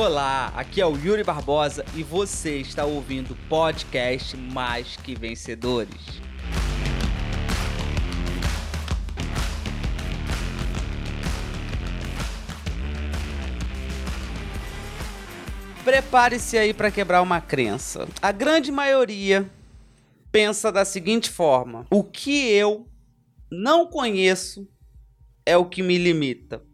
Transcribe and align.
Olá, 0.00 0.52
aqui 0.54 0.80
é 0.80 0.86
o 0.86 0.96
Yuri 0.96 1.24
Barbosa 1.24 1.84
e 1.96 2.04
você 2.04 2.58
está 2.58 2.84
ouvindo 2.84 3.32
o 3.32 3.48
podcast 3.48 4.36
Mais 4.36 4.96
Que 4.96 5.12
Vencedores. 5.12 5.90
Prepare-se 15.84 16.56
aí 16.56 16.72
para 16.72 16.92
quebrar 16.92 17.20
uma 17.20 17.40
crença. 17.40 18.06
A 18.22 18.30
grande 18.30 18.70
maioria 18.70 19.50
pensa 20.30 20.70
da 20.70 20.84
seguinte 20.84 21.28
forma: 21.28 21.84
o 21.90 22.04
que 22.04 22.48
eu 22.52 22.86
não 23.50 23.84
conheço 23.84 24.64
é 25.44 25.56
o 25.56 25.64
que 25.64 25.82
me 25.82 25.98
limita. 25.98 26.67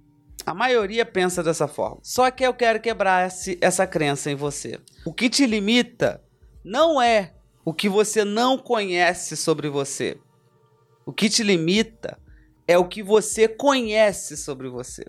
A 0.46 0.52
maioria 0.52 1.06
pensa 1.06 1.42
dessa 1.42 1.66
forma. 1.66 1.98
Só 2.02 2.30
que 2.30 2.44
eu 2.44 2.52
quero 2.52 2.80
quebrar 2.80 3.26
esse, 3.26 3.58
essa 3.60 3.86
crença 3.86 4.30
em 4.30 4.34
você. 4.34 4.78
O 5.04 5.12
que 5.12 5.30
te 5.30 5.46
limita 5.46 6.22
não 6.62 7.00
é 7.00 7.34
o 7.64 7.72
que 7.72 7.88
você 7.88 8.24
não 8.24 8.58
conhece 8.58 9.36
sobre 9.36 9.68
você. 9.68 10.18
O 11.06 11.12
que 11.12 11.30
te 11.30 11.42
limita 11.42 12.18
é 12.68 12.76
o 12.76 12.86
que 12.86 13.02
você 13.02 13.48
conhece 13.48 14.36
sobre 14.36 14.68
você. 14.68 15.04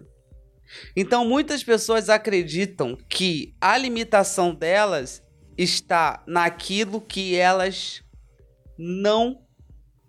Então, 0.95 1.25
muitas 1.25 1.63
pessoas 1.63 2.09
acreditam 2.09 2.97
que 3.09 3.55
a 3.59 3.77
limitação 3.77 4.53
delas 4.53 5.21
está 5.57 6.23
naquilo 6.25 6.99
que 6.99 7.35
elas 7.35 8.01
não 8.77 9.41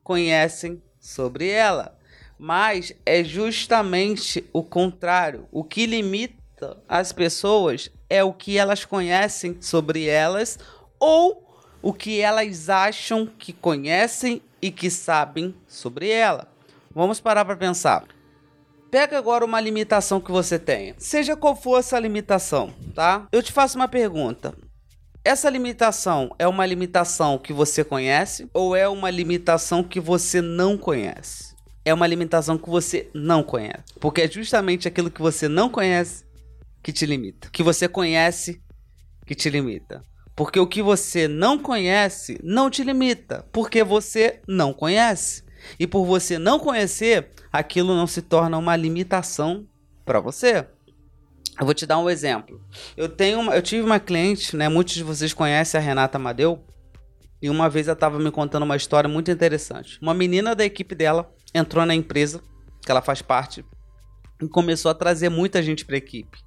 conhecem 0.03 0.83
sobre 1.01 1.48
ela 1.48 1.95
mas 2.39 2.92
é 3.05 3.25
justamente 3.25 4.45
o 4.53 4.62
contrário. 4.62 5.47
O 5.51 5.65
que 5.65 5.87
limita 5.87 6.77
as 6.89 7.12
pessoas 7.12 7.91
é 8.09 8.23
o 8.23 8.33
que 8.33 8.59
elas 8.59 8.84
conhecem 8.84 9.56
sobre 9.61 10.06
elas 10.06 10.59
ou 10.98 11.47
o 11.83 11.92
que 11.92 12.20
elas 12.20 12.69
acham 12.69 13.27
que 13.27 13.53
conhecem 13.53 14.42
e 14.61 14.70
que 14.70 14.91
sabem 14.91 15.55
sobre 15.67 16.09
ela. 16.09 16.48
Vamos 16.95 17.20
parar 17.20 17.45
para 17.45 17.57
pensar. 17.57 18.05
Pega 18.91 19.19
agora 19.19 19.45
uma 19.45 19.61
limitação 19.61 20.20
que 20.20 20.31
você 20.31 20.59
tenha. 20.59 20.95
Seja 20.98 21.37
qual 21.37 21.55
for 21.55 21.79
essa 21.79 21.98
limitação, 21.98 22.73
tá? 22.95 23.27
Eu 23.33 23.42
te 23.42 23.53
faço 23.53 23.77
uma 23.77 23.89
pergunta. 23.89 24.55
Essa 25.25 25.51
limitação 25.51 26.34
é 26.39 26.47
uma 26.47 26.64
limitação 26.64 27.37
que 27.37 27.53
você 27.53 27.83
conhece 27.83 28.48
ou 28.55 28.77
é 28.77 28.89
uma 28.89 29.11
limitação 29.11 29.83
que 29.83 29.98
você 29.98 30.41
não 30.41 30.79
conhece? 30.79 31.56
É 31.87 31.95
uma 31.95 32.05
alimentação 32.05 32.59
que 32.59 32.69
você 32.69 33.09
não 33.15 33.45
conhece. 33.45 33.95
Porque 34.01 34.23
é 34.23 34.29
justamente 34.29 34.89
aquilo 34.89 35.09
que 35.09 35.23
você 35.23 35.48
não 35.48 35.70
conhece 35.70 36.25
que 36.83 36.92
te 36.92 37.06
limita. 37.06 37.48
Que 37.53 37.62
você 37.62 37.87
conhece 37.87 38.61
que 39.25 39.37
te 39.37 39.48
limita. 39.48 40.03
Porque 40.34 40.59
o 40.59 40.67
que 40.67 40.83
você 40.83 41.29
não 41.29 41.57
conhece 41.57 42.41
não 42.42 42.69
te 42.69 42.83
limita. 42.83 43.47
Porque 43.53 43.84
você 43.84 44.41
não 44.48 44.73
conhece. 44.73 45.45
E 45.79 45.87
por 45.87 46.05
você 46.05 46.41
não 46.41 46.59
conhecer, 46.59 47.31
aquilo 47.53 47.95
não 47.95 48.09
se 48.09 48.20
torna 48.20 48.59
uma 48.59 48.75
limitação 48.75 49.64
para 50.05 50.19
você. 50.19 50.67
Eu 51.59 51.64
vou 51.67 51.73
te 51.73 51.87
dar 51.87 52.01
um 52.01 52.11
exemplo. 52.11 52.61
Eu 52.97 53.09
tenho 53.09 53.39
uma, 53.39 53.55
eu 53.55 53.62
tive 53.62 53.83
uma 53.83 54.01
cliente, 54.01 54.57
né? 54.57 54.69
Muitos 54.69 54.95
de 54.95 55.05
vocês 55.05 55.33
conhecem 55.33 55.79
a 55.79 55.83
Renata 55.83 56.19
Amadeu. 56.19 56.64
E 57.41 57.48
uma 57.48 57.70
vez 57.70 57.87
ela 57.87 57.95
estava 57.95 58.19
me 58.19 58.33
contando 58.33 58.64
uma 58.64 58.77
história 58.77 59.09
muito 59.09 59.31
interessante. 59.31 60.01
Uma 60.03 60.12
menina 60.12 60.53
da 60.53 60.64
equipe 60.64 60.92
dela 60.92 61.33
entrou 61.56 61.84
na 61.86 61.94
empresa 61.94 62.40
que 62.83 62.90
ela 62.90 63.02
faz 63.02 63.22
parte 63.22 63.64
e 64.40 64.48
começou 64.48 64.90
a 64.90 64.94
trazer 64.94 65.28
muita 65.28 65.62
gente 65.62 65.84
para 65.84 65.96
a 65.96 65.98
equipe. 65.98 66.39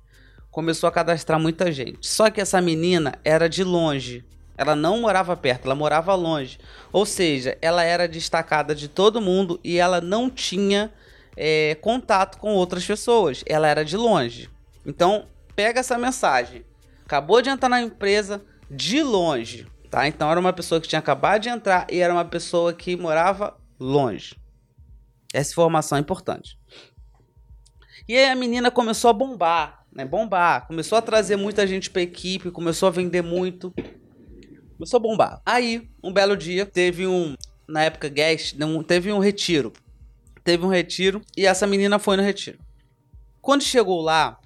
Começou 0.52 0.88
a 0.88 0.92
cadastrar 0.92 1.40
muita 1.40 1.72
gente. 1.72 2.08
Só 2.08 2.30
que 2.30 2.42
essa 2.42 2.62
menina 2.62 3.14
era 3.24 3.48
de 3.48 3.64
longe. 3.64 4.26
Ela 4.58 4.76
não 4.76 5.02
morava 5.02 5.38
perto, 5.38 5.66
ela 5.66 5.76
morava 5.76 6.14
longe. 6.16 6.60
Ou 6.92 7.06
seja, 7.06 7.58
ela 7.62 7.84
era 7.84 8.08
destacada 8.08 8.76
de 8.76 8.88
todo 8.88 9.22
mundo 9.22 9.60
e 9.64 9.78
ela 9.78 10.02
não 10.02 10.30
tinha 10.30 10.92
é, 11.38 11.76
contato 11.76 12.38
com 12.38 12.54
outras 12.54 12.86
pessoas. 12.86 13.44
Ela 13.48 13.68
era 13.68 13.86
de 13.86 13.96
longe. 13.96 14.50
Então, 14.86 15.28
pega 15.56 15.80
essa 15.80 15.98
mensagem. 15.98 16.66
Acabou 17.06 17.42
de 17.42 17.50
entrar 17.50 17.70
na 17.70 17.82
empresa 17.82 18.42
de 18.70 19.02
longe, 19.02 19.66
tá? 19.90 20.08
Então 20.08 20.30
era 20.30 20.40
uma 20.40 20.54
pessoa 20.54 20.80
que 20.80 20.88
tinha 20.88 21.00
acabado 21.00 21.42
de 21.42 21.50
entrar 21.50 21.88
e 21.90 22.00
era 22.00 22.14
uma 22.14 22.26
pessoa 22.26 22.72
que 22.74 22.96
morava 22.96 23.58
longe. 23.80 24.36
Essa 25.34 25.52
informação 25.52 25.98
é 25.98 26.02
importante. 26.02 26.58
E 28.08 28.18
aí 28.18 28.30
a 28.30 28.36
menina 28.36 28.72
começou 28.72 29.10
a 29.10 29.14
bombar, 29.14 29.86
né? 29.94 30.06
Bombar. 30.06 30.68
Começou 30.68 30.98
a 30.98 31.02
trazer 31.02 31.36
muita 31.36 31.68
gente 31.68 31.90
pra 31.90 32.02
equipe, 32.02 32.52
começou 32.52 32.88
a 32.88 32.92
vender 32.92 33.22
muito. 33.22 33.74
Começou 34.78 34.98
a 34.98 35.02
bombar. 35.02 35.42
Aí, 35.46 35.90
um 36.04 36.12
belo 36.12 36.36
dia, 36.36 36.66
teve 36.66 37.06
um. 37.06 37.36
Na 37.68 37.84
época, 37.84 38.10
guest, 38.10 38.56
teve 38.88 39.12
um 39.12 39.20
retiro. 39.20 39.72
Teve 40.44 40.66
um 40.66 40.70
retiro 40.70 41.22
e 41.38 41.46
essa 41.46 41.68
menina 41.68 42.00
foi 42.00 42.18
no 42.18 42.24
retiro. 42.24 42.58
Quando 43.42 43.62
chegou 43.62 44.02
lá, 44.02 44.40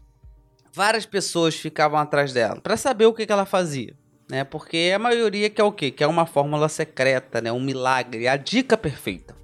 várias 0.74 1.06
pessoas 1.06 1.56
ficavam 1.56 2.00
atrás 2.00 2.34
dela 2.34 2.60
para 2.60 2.76
saber 2.76 3.06
o 3.06 3.14
que, 3.14 3.26
que 3.26 3.32
ela 3.32 3.46
fazia. 3.46 3.96
Né? 4.30 4.44
Porque 4.44 4.92
a 4.94 5.00
maioria 5.00 5.50
quer 5.50 5.64
o 5.64 5.72
quê? 5.72 5.92
Quer 5.92 6.08
uma 6.08 6.26
fórmula 6.26 6.68
secreta, 6.68 7.40
né? 7.40 7.52
um 7.52 7.62
milagre, 7.62 8.28
a 8.28 8.36
dica 8.36 8.76
perfeita. 8.76 9.43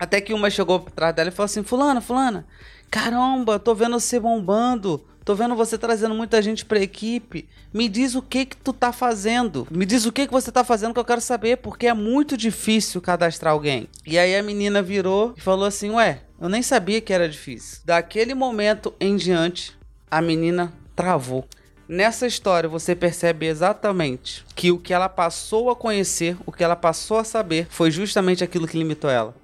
Até 0.00 0.18
que 0.18 0.32
uma 0.32 0.48
chegou 0.48 0.76
atrás 0.76 1.14
dela 1.14 1.28
e 1.28 1.32
falou 1.32 1.44
assim: 1.44 1.62
Fulana, 1.62 2.00
Fulana, 2.00 2.46
caramba, 2.90 3.58
tô 3.58 3.74
vendo 3.74 4.00
você 4.00 4.18
bombando. 4.18 5.04
Tô 5.22 5.34
vendo 5.34 5.54
você 5.54 5.76
trazendo 5.76 6.14
muita 6.14 6.40
gente 6.40 6.64
pra 6.64 6.80
equipe. 6.80 7.46
Me 7.74 7.90
diz 7.90 8.14
o 8.14 8.22
que 8.22 8.46
que 8.46 8.56
tu 8.56 8.72
tá 8.72 8.90
fazendo. 8.90 9.68
Me 9.70 9.84
diz 9.84 10.06
o 10.06 10.10
que 10.10 10.26
que 10.26 10.32
você 10.32 10.50
tá 10.50 10.64
fazendo 10.64 10.94
que 10.94 10.98
eu 10.98 11.04
quero 11.04 11.20
saber, 11.20 11.58
porque 11.58 11.86
é 11.86 11.92
muito 11.92 12.38
difícil 12.38 13.02
cadastrar 13.02 13.52
alguém. 13.52 13.86
E 14.06 14.18
aí 14.18 14.34
a 14.34 14.42
menina 14.42 14.80
virou 14.80 15.34
e 15.36 15.40
falou 15.40 15.66
assim: 15.66 15.90
Ué, 15.90 16.22
eu 16.40 16.48
nem 16.48 16.62
sabia 16.62 17.02
que 17.02 17.12
era 17.12 17.28
difícil. 17.28 17.80
Daquele 17.84 18.32
momento 18.32 18.94
em 18.98 19.14
diante, 19.14 19.76
a 20.10 20.22
menina 20.22 20.72
travou. 20.96 21.44
Nessa 21.86 22.26
história 22.26 22.68
você 22.68 22.94
percebe 22.94 23.46
exatamente 23.46 24.44
que 24.54 24.70
o 24.70 24.78
que 24.78 24.94
ela 24.94 25.08
passou 25.08 25.70
a 25.70 25.76
conhecer, 25.76 26.36
o 26.46 26.52
que 26.52 26.64
ela 26.64 26.76
passou 26.76 27.18
a 27.18 27.24
saber, 27.24 27.66
foi 27.68 27.90
justamente 27.90 28.42
aquilo 28.42 28.66
que 28.66 28.78
limitou 28.78 29.10
ela. 29.10 29.34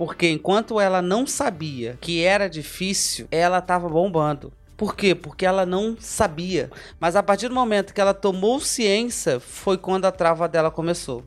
Porque 0.00 0.30
enquanto 0.30 0.80
ela 0.80 1.02
não 1.02 1.26
sabia 1.26 1.98
que 2.00 2.24
era 2.24 2.48
difícil, 2.48 3.28
ela 3.30 3.58
estava 3.58 3.86
bombando. 3.86 4.50
Por 4.74 4.96
quê? 4.96 5.14
Porque 5.14 5.44
ela 5.44 5.66
não 5.66 5.94
sabia. 6.00 6.70
Mas 6.98 7.16
a 7.16 7.22
partir 7.22 7.48
do 7.48 7.54
momento 7.54 7.92
que 7.92 8.00
ela 8.00 8.14
tomou 8.14 8.60
ciência, 8.60 9.38
foi 9.38 9.76
quando 9.76 10.06
a 10.06 10.10
trava 10.10 10.48
dela 10.48 10.70
começou. 10.70 11.22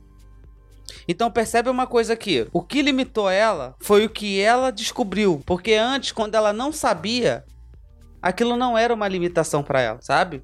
Então 1.08 1.30
percebe 1.30 1.70
uma 1.70 1.86
coisa 1.86 2.14
aqui. 2.14 2.48
O 2.52 2.64
que 2.64 2.82
limitou 2.82 3.30
ela 3.30 3.76
foi 3.80 4.06
o 4.06 4.10
que 4.10 4.42
ela 4.42 4.72
descobriu. 4.72 5.40
Porque 5.46 5.76
antes, 5.76 6.12
quando 6.12 6.34
ela 6.34 6.52
não 6.52 6.72
sabia, 6.72 7.46
aquilo 8.20 8.58
não 8.58 8.76
era 8.76 8.92
uma 8.92 9.08
limitação 9.08 9.62
para 9.62 9.82
ela, 9.82 10.00
sabe? 10.02 10.42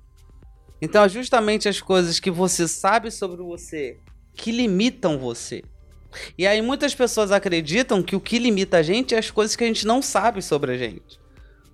Então 0.80 1.04
é 1.04 1.10
justamente 1.10 1.68
as 1.68 1.82
coisas 1.82 2.20
que 2.20 2.30
você 2.30 2.68
sabe 2.68 3.10
sobre 3.10 3.42
você 3.42 3.98
que 4.36 4.52
limitam 4.52 5.18
você. 5.18 5.64
E 6.38 6.48
aí 6.48 6.62
muitas 6.62 6.96
pessoas 6.96 7.32
acreditam 7.32 8.02
que 8.02 8.16
o 8.16 8.20
que 8.20 8.40
limita 8.40 8.78
a 8.78 8.84
gente 8.84 9.16
é 9.16 9.18
as 9.18 9.32
coisas 9.32 9.56
que 9.56 9.64
a 9.64 9.68
gente 9.68 9.86
não 9.86 10.02
sabe 10.02 10.42
sobre 10.42 10.74
a 10.74 10.78
gente. 10.78 11.20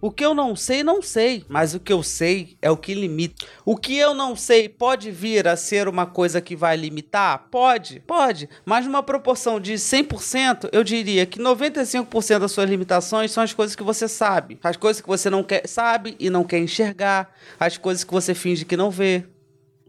O 0.05 0.11
que 0.11 0.23
eu 0.23 0.35
não 0.35 0.55
sei, 0.55 0.83
não 0.83 1.01
sei, 1.01 1.43
mas 1.49 1.73
o 1.73 1.79
que 1.79 1.91
eu 1.91 2.03
sei 2.03 2.57
é 2.61 2.69
o 2.69 2.77
que 2.77 2.93
limita. 2.93 3.43
O 3.65 3.75
que 3.75 3.97
eu 3.97 4.13
não 4.13 4.35
sei 4.35 4.69
pode 4.69 5.09
vir 5.09 5.47
a 5.47 5.55
ser 5.55 5.87
uma 5.87 6.05
coisa 6.05 6.39
que 6.39 6.55
vai 6.55 6.77
limitar? 6.77 7.47
Pode, 7.49 8.01
pode, 8.01 8.47
mas 8.63 8.85
numa 8.85 9.01
proporção 9.01 9.59
de 9.59 9.73
100%, 9.73 10.69
eu 10.71 10.83
diria 10.83 11.25
que 11.25 11.39
95% 11.39 12.37
das 12.37 12.51
suas 12.51 12.69
limitações 12.69 13.31
são 13.31 13.43
as 13.43 13.51
coisas 13.51 13.75
que 13.75 13.81
você 13.81 14.07
sabe, 14.07 14.59
as 14.63 14.77
coisas 14.77 15.01
que 15.01 15.07
você 15.07 15.27
não 15.27 15.43
quer, 15.43 15.67
sabe 15.67 16.15
e 16.19 16.29
não 16.29 16.43
quer 16.43 16.59
enxergar, 16.59 17.33
as 17.59 17.75
coisas 17.75 18.03
que 18.03 18.13
você 18.13 18.35
finge 18.35 18.63
que 18.63 18.77
não 18.77 18.91
vê, 18.91 19.25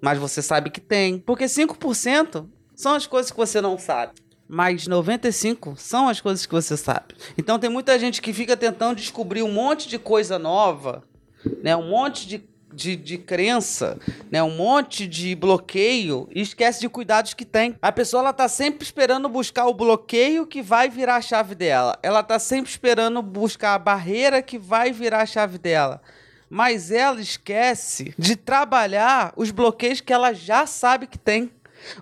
mas 0.01 0.19
você 0.19 0.41
sabe 0.41 0.71
que 0.71 0.81
tem. 0.81 1.19
Porque 1.19 1.45
5% 1.45 2.47
são 2.75 2.95
as 2.95 3.07
coisas 3.07 3.31
que 3.31 3.37
você 3.37 3.61
não 3.61 3.77
sabe 3.77 4.13
mas 4.49 4.87
95 4.87 5.75
são 5.77 6.09
as 6.09 6.21
coisas 6.21 6.47
que 6.47 6.53
você 6.53 6.77
sabe. 6.77 7.15
Então 7.37 7.59
tem 7.59 7.71
muita 7.71 7.99
gente 7.99 8.23
que 8.23 8.33
fica 8.33 8.57
tentando 8.57 8.97
descobrir 8.97 9.43
um 9.43 9.53
monte 9.53 9.89
de 9.89 9.99
coisa 9.99 10.39
nova, 10.39 11.03
né? 11.63 11.77
Um 11.77 11.89
monte 11.89 12.27
de, 12.27 12.45
de, 12.73 12.97
de 12.97 13.19
crença, 13.19 13.99
né? 14.31 14.43
Um 14.43 14.57
monte 14.57 15.07
de 15.07 15.35
bloqueio 15.35 16.29
e 16.35 16.41
esquece 16.41 16.81
de 16.81 16.89
cuidados 16.89 17.35
que 17.35 17.45
tem. 17.45 17.77
A 17.83 17.91
pessoa 17.91 18.23
ela 18.23 18.33
tá 18.33 18.49
sempre 18.49 18.85
esperando 18.85 19.29
buscar 19.29 19.67
o 19.67 19.75
bloqueio 19.75 20.47
que 20.47 20.63
vai 20.63 20.89
virar 20.89 21.17
a 21.17 21.21
chave 21.21 21.55
dela. 21.55 21.99
Ela 22.03 22.23
tá 22.23 22.39
sempre 22.39 22.71
esperando 22.71 23.21
buscar 23.23 23.75
a 23.75 23.79
barreira 23.79 24.43
que 24.43 24.59
vai 24.59 24.93
virar 24.93 25.23
a 25.23 25.27
chave 25.27 25.59
dela 25.59 26.01
mas 26.49 26.91
ela 26.91 27.21
esquece 27.21 28.15
de 28.17 28.37
trabalhar 28.37 29.33
os 29.37 29.51
bloqueios 29.51 30.01
que 30.01 30.13
ela 30.13 30.33
já 30.33 30.67
sabe 30.67 31.07
que 31.07 31.19
tem. 31.19 31.51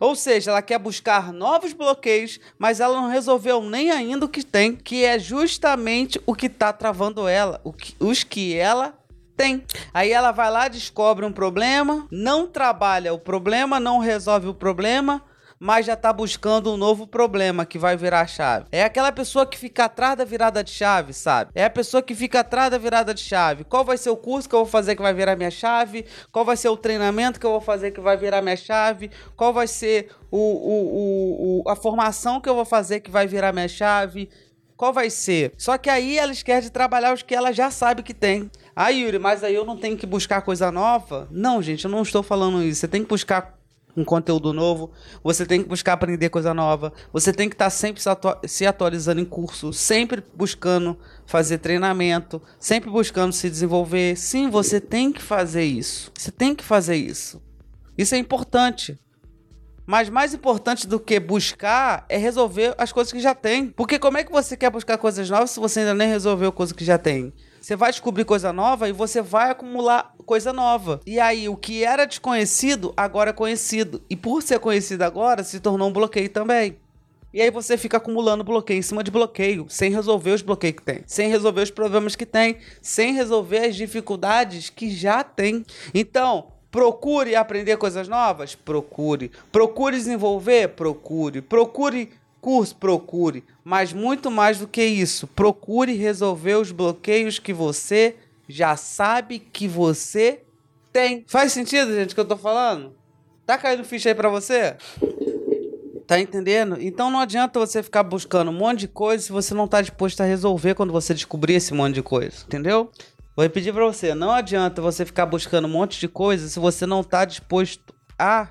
Ou 0.00 0.14
seja, 0.14 0.50
ela 0.50 0.62
quer 0.62 0.78
buscar 0.78 1.32
novos 1.32 1.72
bloqueios, 1.72 2.38
mas 2.58 2.81
ela 2.81 3.00
não 3.00 3.08
resolveu 3.08 3.62
nem 3.62 3.90
ainda 3.90 4.26
o 4.26 4.28
que 4.28 4.44
tem, 4.44 4.75
que 4.75 5.04
é 5.04 5.19
justamente 5.19 6.20
o 6.26 6.34
que 6.34 6.46
está 6.46 6.72
travando 6.72 7.28
ela, 7.28 7.60
que, 7.76 7.94
os 7.98 8.22
que 8.22 8.56
ela 8.56 8.94
Tem. 9.36 9.64
Aí 9.92 10.12
ela 10.12 10.31
vai 10.31 10.48
lá, 10.48 10.69
descobre 10.69 11.26
um 11.26 11.32
problema, 11.32 12.06
não 12.08 12.46
trabalha 12.46 13.12
o 13.12 13.19
problema, 13.19 13.81
não 13.81 13.98
resolve 13.98 14.46
o 14.46 14.54
problema, 14.54 15.20
mas 15.59 15.87
já 15.87 15.97
tá 15.97 16.12
buscando 16.12 16.73
um 16.73 16.77
novo 16.77 17.06
problema 17.06 17.65
que 17.65 17.79
vai 17.79 17.97
virar 17.97 18.27
chave. 18.27 18.67
É 18.71 18.85
aquela 18.85 19.12
pessoa 19.12 19.47
que 19.47 19.56
fica 19.56 19.85
atrás 19.85 20.17
da 20.17 20.25
virada 20.25 20.62
de 20.62 20.71
chave, 20.71 21.12
sabe? 21.12 21.51
É 21.55 21.65
a 21.65 21.71
pessoa 21.71 22.03
que 22.03 22.15
fica 22.15 22.41
atrás 22.41 22.71
da 22.71 22.79
virada 22.79 23.15
de 23.15 23.21
chave. 23.21 23.65
Qual 23.65 23.85
vai 23.85 23.97
ser 23.97 24.11
o 24.11 24.17
curso 24.17 24.49
que 24.49 24.55
eu 24.55 24.61
vou 24.61 24.69
fazer 24.69 24.97
que 24.97 25.03
vai 25.03 25.15
virar 25.15 25.37
minha 25.37 25.51
chave? 25.51 26.05
Qual 26.31 26.45
vai 26.45 26.56
ser 26.56 26.69
o 26.69 26.77
treinamento 26.77 27.41
que 27.41 27.47
eu 27.47 27.51
vou 27.51 27.61
fazer 27.61 27.91
que 27.91 28.01
vai 28.01 28.17
virar 28.17 28.43
minha 28.43 28.56
chave? 28.56 29.11
Qual 29.37 29.53
vai 29.53 29.67
ser 29.67 30.11
o, 30.31 30.39
o, 30.39 31.61
o, 31.61 31.62
o 31.62 31.69
a 31.69 31.77
formação 31.77 32.41
que 32.41 32.49
eu 32.49 32.55
vou 32.55 32.65
fazer 32.65 33.01
que 33.01 33.11
vai 33.11 33.27
virar 33.27 33.53
minha 33.53 33.69
chave? 33.69 34.29
Qual 34.77 34.93
vai 34.93 35.09
ser? 35.09 35.53
Só 35.56 35.79
que 35.79 35.89
aí 35.89 36.19
ela 36.19 36.33
esquece 36.33 36.67
de 36.67 36.73
trabalhar 36.73 37.15
os 37.15 37.23
que 37.23 37.35
ela 37.35 37.53
já 37.53 37.71
sabe 37.71 38.03
que 38.03 38.12
tem. 38.12 38.51
Ah, 38.75 38.89
Yuri, 38.89 39.21
mas 39.21 39.45
aí 39.45 39.55
eu 39.55 39.65
não 39.65 39.77
tenho 39.77 39.97
que 39.97 40.05
buscar 40.05 40.43
coisa 40.43 40.71
nova? 40.73 41.29
Não, 41.31 41.62
gente, 41.62 41.85
eu 41.85 41.91
não 41.91 42.03
estou 42.03 42.25
falando 42.25 42.62
isso. 42.62 42.81
Você 42.81 42.89
tem 42.89 43.03
que 43.03 43.09
buscar 43.09 43.54
um 43.96 44.05
conteúdo 44.05 44.52
novo, 44.52 44.91
você 45.23 45.46
tem 45.46 45.62
que 45.62 45.69
buscar 45.69 45.93
aprender 45.93 46.29
coisa 46.29 46.52
nova, 46.52 46.93
você 47.12 47.32
tem 47.32 47.49
que 47.49 47.55
estar 47.55 47.67
tá 47.67 47.70
sempre 47.70 48.02
se 48.46 48.67
atualizando 48.67 49.20
em 49.20 49.25
curso, 49.25 49.73
sempre 49.73 50.23
buscando 50.35 50.99
fazer 51.26 51.58
treinamento, 51.58 52.43
sempre 52.58 52.91
buscando 52.91 53.32
se 53.32 53.49
desenvolver. 53.49 54.17
Sim, 54.17 54.50
você 54.50 54.81
tem 54.81 55.12
que 55.12 55.23
fazer 55.23 55.64
isso. 55.64 56.11
Você 56.17 56.31
tem 56.31 56.55
que 56.55 56.64
fazer 56.64 56.96
isso. 56.96 57.41
Isso 57.96 58.14
é 58.14 58.19
importante. 58.19 58.99
Mas 59.87 60.08
mais 60.08 60.32
importante 60.32 60.87
do 60.87 60.99
que 60.99 61.20
buscar 61.20 62.06
é 62.08 62.17
resolver 62.17 62.75
as 62.79 62.91
coisas 62.91 63.12
que 63.12 63.20
já 63.20 63.35
tem. 63.35 63.69
Porque 63.69 63.99
como 63.99 64.17
é 64.17 64.25
que 64.25 64.32
você 64.32 64.56
quer 64.56 64.70
buscar 64.70 64.96
coisas 64.96 65.29
novas 65.29 65.50
se 65.50 65.61
você 65.61 65.81
ainda 65.81 65.94
nem 65.94 66.08
resolveu 66.08 66.50
coisas 66.50 66.73
que 66.73 66.85
já 66.85 66.96
tem? 66.96 67.32
Você 67.64 67.76
vai 67.76 67.90
descobrir 67.90 68.26
coisa 68.26 68.52
nova 68.52 68.90
e 68.90 68.93
você 68.93 69.22
vai 69.22 69.50
acumular 69.50 70.14
coisa 70.26 70.52
nova. 70.52 71.00
E 71.06 71.19
aí, 71.19 71.49
o 71.49 71.56
que 71.56 71.82
era 71.82 72.05
desconhecido, 72.05 72.93
agora 72.94 73.31
é 73.31 73.32
conhecido. 73.32 74.02
E 74.11 74.14
por 74.14 74.43
ser 74.43 74.58
conhecido 74.58 75.00
agora, 75.00 75.43
se 75.43 75.58
tornou 75.58 75.88
um 75.88 75.93
bloqueio 75.93 76.28
também. 76.28 76.76
E 77.32 77.40
aí 77.40 77.50
você 77.50 77.78
fica 77.78 77.96
acumulando 77.96 78.44
bloqueio 78.44 78.81
em 78.81 78.82
cima 78.82 79.02
de 79.02 79.11
bloqueio, 79.11 79.64
sem 79.70 79.90
resolver 79.90 80.32
os 80.32 80.43
bloqueios 80.43 80.76
que 80.76 80.82
tem, 80.82 81.05
sem 81.06 81.31
resolver 81.31 81.62
os 81.62 81.70
problemas 81.70 82.14
que 82.14 82.26
tem, 82.26 82.58
sem 82.82 83.14
resolver 83.14 83.61
as 83.61 83.75
dificuldades 83.75 84.69
que 84.69 84.90
já 84.90 85.25
tem. 85.25 85.64
Então, 85.94 86.49
Procure 86.75 87.37
aprender 87.37 87.76
coisas 87.76 88.08
novas? 88.08 88.56
Procure. 88.56 89.31
Procure 89.52 89.96
desenvolver? 89.96 90.70
Procure. 90.70 91.40
Procure 91.40 92.10
curso? 92.44 92.76
Procure. 92.76 93.43
Mas 93.64 93.94
muito 93.94 94.31
mais 94.31 94.58
do 94.58 94.69
que 94.69 94.85
isso, 94.85 95.26
procure 95.26 95.94
resolver 95.94 96.56
os 96.56 96.70
bloqueios 96.70 97.38
que 97.38 97.55
você 97.55 98.17
já 98.46 98.76
sabe 98.76 99.38
que 99.38 99.67
você 99.67 100.43
tem. 100.93 101.25
Faz 101.26 101.52
sentido, 101.52 101.94
gente, 101.94 102.12
o 102.12 102.14
que 102.14 102.20
eu 102.20 102.26
tô 102.26 102.37
falando? 102.37 102.94
Tá 103.46 103.56
caindo 103.56 103.82
ficha 103.82 104.11
aí 104.11 104.14
pra 104.14 104.29
você? 104.29 104.76
Tá 106.06 106.20
entendendo? 106.20 106.76
Então 106.79 107.11
não 107.11 107.19
adianta 107.19 107.58
você 107.58 107.82
ficar 107.82 108.02
buscando 108.02 108.50
um 108.50 108.55
monte 108.55 108.81
de 108.81 108.88
coisa 108.88 109.25
se 109.25 109.32
você 109.32 109.55
não 109.55 109.67
tá 109.67 109.81
disposto 109.81 110.20
a 110.20 110.25
resolver 110.26 110.75
quando 110.75 110.93
você 110.93 111.14
descobrir 111.14 111.55
esse 111.55 111.73
monte 111.73 111.94
de 111.94 112.02
coisa. 112.02 112.44
Entendeu? 112.46 112.91
Vou 113.35 113.43
repetir 113.43 113.73
pra 113.73 113.87
você: 113.87 114.14
não 114.14 114.31
adianta 114.31 114.82
você 114.82 115.06
ficar 115.06 115.25
buscando 115.25 115.64
um 115.64 115.70
monte 115.70 115.99
de 115.99 116.08
coisa 116.08 116.46
se 116.46 116.58
você 116.58 116.85
não 116.85 117.02
tá 117.02 117.25
disposto 117.25 117.94
a 118.19 118.50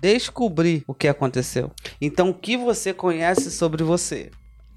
descobrir 0.00 0.84
o 0.86 0.94
que 0.94 1.08
aconteceu. 1.08 1.70
Então, 2.00 2.30
o 2.30 2.34
que 2.34 2.56
você 2.56 2.92
conhece 2.92 3.50
sobre 3.50 3.82
você 3.82 4.30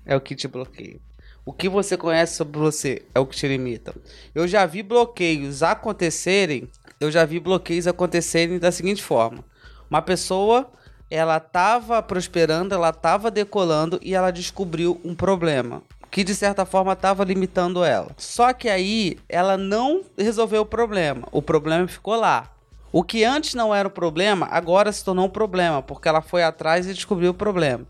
é 0.05 0.15
o 0.15 0.21
que 0.21 0.35
te 0.35 0.47
bloqueia. 0.47 0.99
O 1.45 1.53
que 1.53 1.69
você 1.69 1.95
conhece 1.95 2.35
sobre 2.35 2.59
você 2.59 3.03
é 3.13 3.19
o 3.19 3.25
que 3.25 3.35
te 3.35 3.47
limita. 3.47 3.93
Eu 4.33 4.47
já 4.47 4.65
vi 4.65 4.81
bloqueios 4.81 5.61
acontecerem. 5.61 6.67
Eu 6.99 7.11
já 7.11 7.23
vi 7.23 7.39
bloqueios 7.39 7.85
acontecerem 7.85 8.57
da 8.57 8.71
seguinte 8.71 9.03
forma: 9.03 9.43
uma 9.89 10.01
pessoa 10.01 10.71
ela 11.09 11.37
estava 11.37 12.01
prosperando, 12.01 12.73
ela 12.73 12.89
estava 12.89 13.29
decolando 13.29 13.99
e 14.01 14.15
ela 14.15 14.31
descobriu 14.31 14.99
um 15.03 15.13
problema 15.13 15.83
que 16.15 16.23
de 16.23 16.33
certa 16.33 16.65
forma 16.65 16.93
estava 16.93 17.25
limitando 17.25 17.83
ela. 17.83 18.11
Só 18.15 18.53
que 18.53 18.69
aí 18.69 19.17
ela 19.27 19.57
não 19.57 20.01
resolveu 20.17 20.61
o 20.61 20.65
problema. 20.65 21.27
O 21.29 21.41
problema 21.41 21.85
ficou 21.89 22.15
lá. 22.15 22.54
O 22.97 23.03
que 23.03 23.25
antes 23.25 23.53
não 23.55 23.75
era 23.75 23.89
o 23.89 23.91
problema, 23.91 24.47
agora 24.49 24.89
se 24.89 25.03
tornou 25.03 25.25
um 25.25 25.29
problema, 25.29 25.81
porque 25.81 26.07
ela 26.07 26.21
foi 26.21 26.43
atrás 26.43 26.87
e 26.87 26.93
descobriu 26.93 27.31
o 27.31 27.33
problema. 27.33 27.85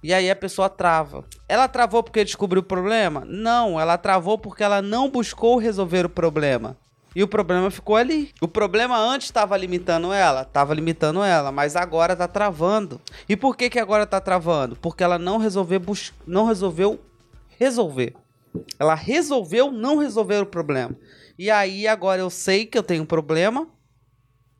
E 0.00 0.14
aí 0.14 0.30
a 0.30 0.36
pessoa 0.36 0.68
trava. 0.68 1.24
Ela 1.48 1.66
travou 1.66 2.04
porque 2.04 2.22
descobriu 2.22 2.60
o 2.60 2.64
problema? 2.64 3.24
Não, 3.26 3.80
ela 3.80 3.98
travou 3.98 4.38
porque 4.38 4.62
ela 4.62 4.80
não 4.80 5.10
buscou 5.10 5.58
resolver 5.58 6.06
o 6.06 6.08
problema. 6.08 6.76
E 7.16 7.20
o 7.24 7.26
problema 7.26 7.68
ficou 7.68 7.96
ali. 7.96 8.32
O 8.40 8.46
problema 8.46 8.96
antes 8.96 9.26
estava 9.26 9.56
limitando 9.56 10.12
ela, 10.12 10.42
estava 10.42 10.72
limitando 10.72 11.20
ela, 11.24 11.50
mas 11.50 11.74
agora 11.74 12.12
está 12.12 12.28
travando. 12.28 13.00
E 13.28 13.36
por 13.36 13.56
que 13.56 13.68
que 13.68 13.80
agora 13.80 14.04
está 14.04 14.20
travando? 14.20 14.76
Porque 14.76 15.02
ela 15.02 15.18
não 15.18 15.38
resolveu 15.38 15.82
não 16.24 16.46
resolveu 16.46 17.00
resolver. 17.58 18.14
Ela 18.78 18.94
resolveu 18.94 19.72
não 19.72 19.98
resolver 19.98 20.42
o 20.42 20.46
problema. 20.46 20.94
E 21.36 21.50
aí 21.50 21.88
agora 21.88 22.20
eu 22.20 22.30
sei 22.30 22.66
que 22.66 22.78
eu 22.78 22.84
tenho 22.84 23.02
um 23.02 23.06
problema. 23.06 23.66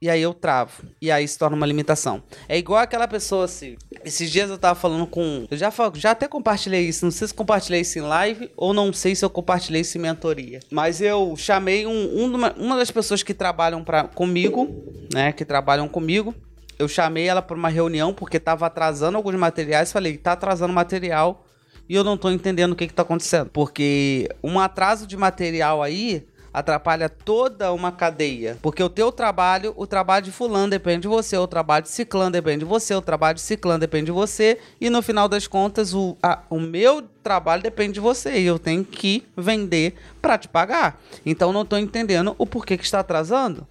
E 0.04 0.10
aí 0.10 0.20
eu 0.20 0.34
travo. 0.34 0.82
E 1.00 1.10
aí 1.10 1.26
se 1.26 1.38
torna 1.38 1.56
uma 1.56 1.64
limitação. 1.64 2.22
É 2.46 2.58
igual 2.58 2.78
aquela 2.78 3.08
pessoa 3.08 3.46
assim. 3.46 3.74
Esses 4.04 4.30
dias 4.30 4.50
eu 4.50 4.58
tava 4.58 4.78
falando 4.78 5.06
com. 5.06 5.46
Eu 5.50 5.56
já, 5.56 5.72
já 5.94 6.10
até 6.10 6.28
compartilhei 6.28 6.86
isso. 6.86 7.06
Não 7.06 7.10
sei 7.10 7.26
se 7.26 7.32
compartilhei 7.32 7.80
isso 7.80 7.98
em 7.98 8.02
live 8.02 8.50
ou 8.54 8.74
não 8.74 8.92
sei 8.92 9.14
se 9.14 9.24
eu 9.24 9.30
compartilhei 9.30 9.80
isso 9.80 9.96
em 9.96 10.02
mentoria. 10.02 10.60
Mas 10.70 11.00
eu 11.00 11.34
chamei 11.38 11.86
um, 11.86 12.18
um 12.18 12.34
uma, 12.34 12.52
uma 12.52 12.76
das 12.76 12.90
pessoas 12.90 13.22
que 13.22 13.32
trabalham 13.32 13.82
pra, 13.82 14.04
comigo, 14.04 14.68
né? 15.10 15.32
Que 15.32 15.42
trabalham 15.42 15.88
comigo. 15.88 16.34
Eu 16.78 16.86
chamei 16.86 17.26
ela 17.26 17.40
para 17.40 17.56
uma 17.56 17.70
reunião 17.70 18.12
porque 18.12 18.38
tava 18.38 18.66
atrasando 18.66 19.16
alguns 19.16 19.36
materiais. 19.36 19.90
Falei, 19.90 20.18
tá 20.18 20.32
atrasando 20.32 20.74
material 20.74 21.46
e 21.88 21.94
eu 21.94 22.04
não 22.04 22.18
tô 22.18 22.30
entendendo 22.30 22.72
o 22.72 22.76
que 22.76 22.86
que 22.86 22.92
tá 22.92 23.00
acontecendo. 23.00 23.48
Porque 23.48 24.28
um 24.42 24.60
atraso 24.60 25.06
de 25.06 25.16
material 25.16 25.82
aí 25.82 26.26
atrapalha 26.54 27.08
toda 27.08 27.72
uma 27.72 27.90
cadeia. 27.90 28.56
Porque 28.62 28.82
o 28.82 28.88
teu 28.88 29.10
trabalho, 29.10 29.74
o 29.76 29.86
trabalho 29.86 30.24
de 30.24 30.30
fulano 30.30 30.70
depende 30.70 31.00
de 31.00 31.08
você, 31.08 31.36
o 31.36 31.48
trabalho 31.48 31.82
de 31.82 31.90
ciclano 31.90 32.30
depende 32.30 32.60
de 32.60 32.64
você, 32.64 32.94
o 32.94 33.02
trabalho 33.02 33.34
de 33.34 33.40
ciclano 33.40 33.80
depende 33.80 34.06
de 34.06 34.12
você, 34.12 34.58
e 34.80 34.88
no 34.88 35.02
final 35.02 35.28
das 35.28 35.48
contas, 35.48 35.92
o, 35.92 36.16
a, 36.22 36.38
o 36.48 36.60
meu 36.60 37.02
trabalho 37.22 37.62
depende 37.62 37.94
de 37.94 38.00
você, 38.00 38.38
e 38.38 38.46
eu 38.46 38.58
tenho 38.58 38.84
que 38.84 39.26
vender 39.36 39.96
para 40.22 40.38
te 40.38 40.46
pagar. 40.46 41.02
Então 41.26 41.52
não 41.52 41.64
tô 41.64 41.76
entendendo 41.76 42.34
o 42.38 42.46
porquê 42.46 42.78
que 42.78 42.84
está 42.84 43.00
atrasando. 43.00 43.66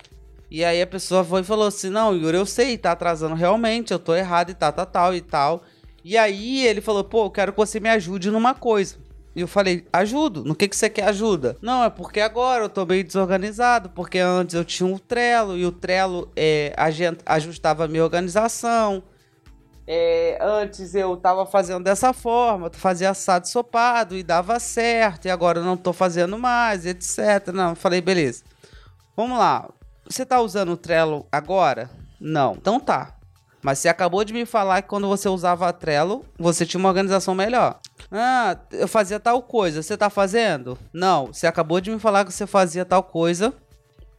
E 0.52 0.64
aí 0.64 0.82
a 0.82 0.86
pessoa 0.86 1.24
foi 1.24 1.42
e 1.42 1.44
falou 1.44 1.66
assim: 1.66 1.90
Não, 1.90 2.16
Yuri, 2.16 2.38
eu 2.38 2.46
sei, 2.46 2.78
tá 2.78 2.92
atrasando 2.92 3.34
realmente, 3.34 3.92
eu 3.92 3.98
tô 3.98 4.14
errado 4.14 4.52
e 4.52 4.54
tal, 4.54 4.72
tal, 4.72 4.86
tal 4.86 5.16
e 5.16 5.22
tal. 5.22 5.64
E 6.04 6.18
aí 6.18 6.68
ele 6.68 6.82
falou, 6.82 7.04
pô, 7.04 7.26
eu 7.26 7.32
quero 7.32 7.54
que 7.54 7.58
você 7.58 7.80
me 7.80 7.88
ajude 7.88 8.30
numa 8.30 8.54
coisa. 8.54 8.98
E 9.36 9.42
eu 9.42 9.48
falei, 9.48 9.88
ajudo. 9.92 10.44
No 10.44 10.56
que, 10.56 10.68
que 10.68 10.76
você 10.76 10.90
quer 10.90 11.08
ajuda? 11.08 11.58
Não, 11.62 11.84
é 11.84 11.90
porque 11.90 12.20
agora 12.20 12.66
eu 12.66 12.70
tô 12.70 12.86
meio 12.86 13.04
desorganizado, 13.04 13.90
porque 13.90 14.20
antes 14.20 14.54
eu 14.54 14.64
tinha 14.64 14.88
um 14.88 14.98
Trello 14.98 15.58
e 15.58 15.66
o 15.66 15.72
Trello 15.72 16.32
é, 16.36 16.74
ajustava 17.26 17.86
a 17.86 17.88
minha 17.88 18.04
organização. 18.04 19.04
É, 19.86 20.38
antes 20.42 20.96
eu 20.96 21.18
tava 21.18 21.46
fazendo 21.46 21.84
dessa 21.84 22.14
forma, 22.14 22.70
fazia 22.72 23.10
assado 23.10 23.48
sopado 23.50 24.16
e 24.16 24.24
dava 24.24 24.58
certo, 24.60 25.26
e 25.26 25.30
agora 25.30 25.60
eu 25.60 25.64
não 25.64 25.76
tô 25.76 25.92
fazendo 25.92 26.38
mais, 26.38 26.86
etc. 26.86 27.48
Não, 27.54 27.72
eu 27.72 27.76
falei, 27.76 28.00
beleza. 28.00 28.44
Vamos 29.16 29.38
lá. 29.38 29.68
Você 30.08 30.26
tá 30.26 30.40
usando 30.40 30.74
o 30.74 30.78
Trello 30.78 31.26
agora? 31.32 31.90
Não. 32.20 32.54
Então 32.54 32.80
tá. 32.80 33.16
Mas 33.62 33.80
você 33.80 33.90
acabou 33.90 34.24
de 34.24 34.34
me 34.34 34.46
falar 34.46 34.82
que 34.82 34.90
quando 34.90 35.08
você 35.08 35.28
usava 35.28 35.68
a 35.68 35.74
Trello, 35.74 36.26
você 36.38 36.66
tinha 36.66 36.80
uma 36.80 36.90
organização 36.90 37.34
melhor. 37.34 37.80
Ah, 38.12 38.58
eu 38.72 38.88
fazia 38.88 39.20
tal 39.20 39.42
coisa. 39.42 39.82
Você 39.82 39.98
tá 39.98 40.10
fazendo? 40.10 40.78
Não. 40.92 41.28
Você 41.28 41.48
acabou 41.48 41.82
de 41.82 41.92
me 41.92 42.00
falar 42.00 42.26
que 42.26 42.34
você 42.34 42.48
fazia 42.48 42.86
tal 42.86 43.04
coisa. 43.04 43.54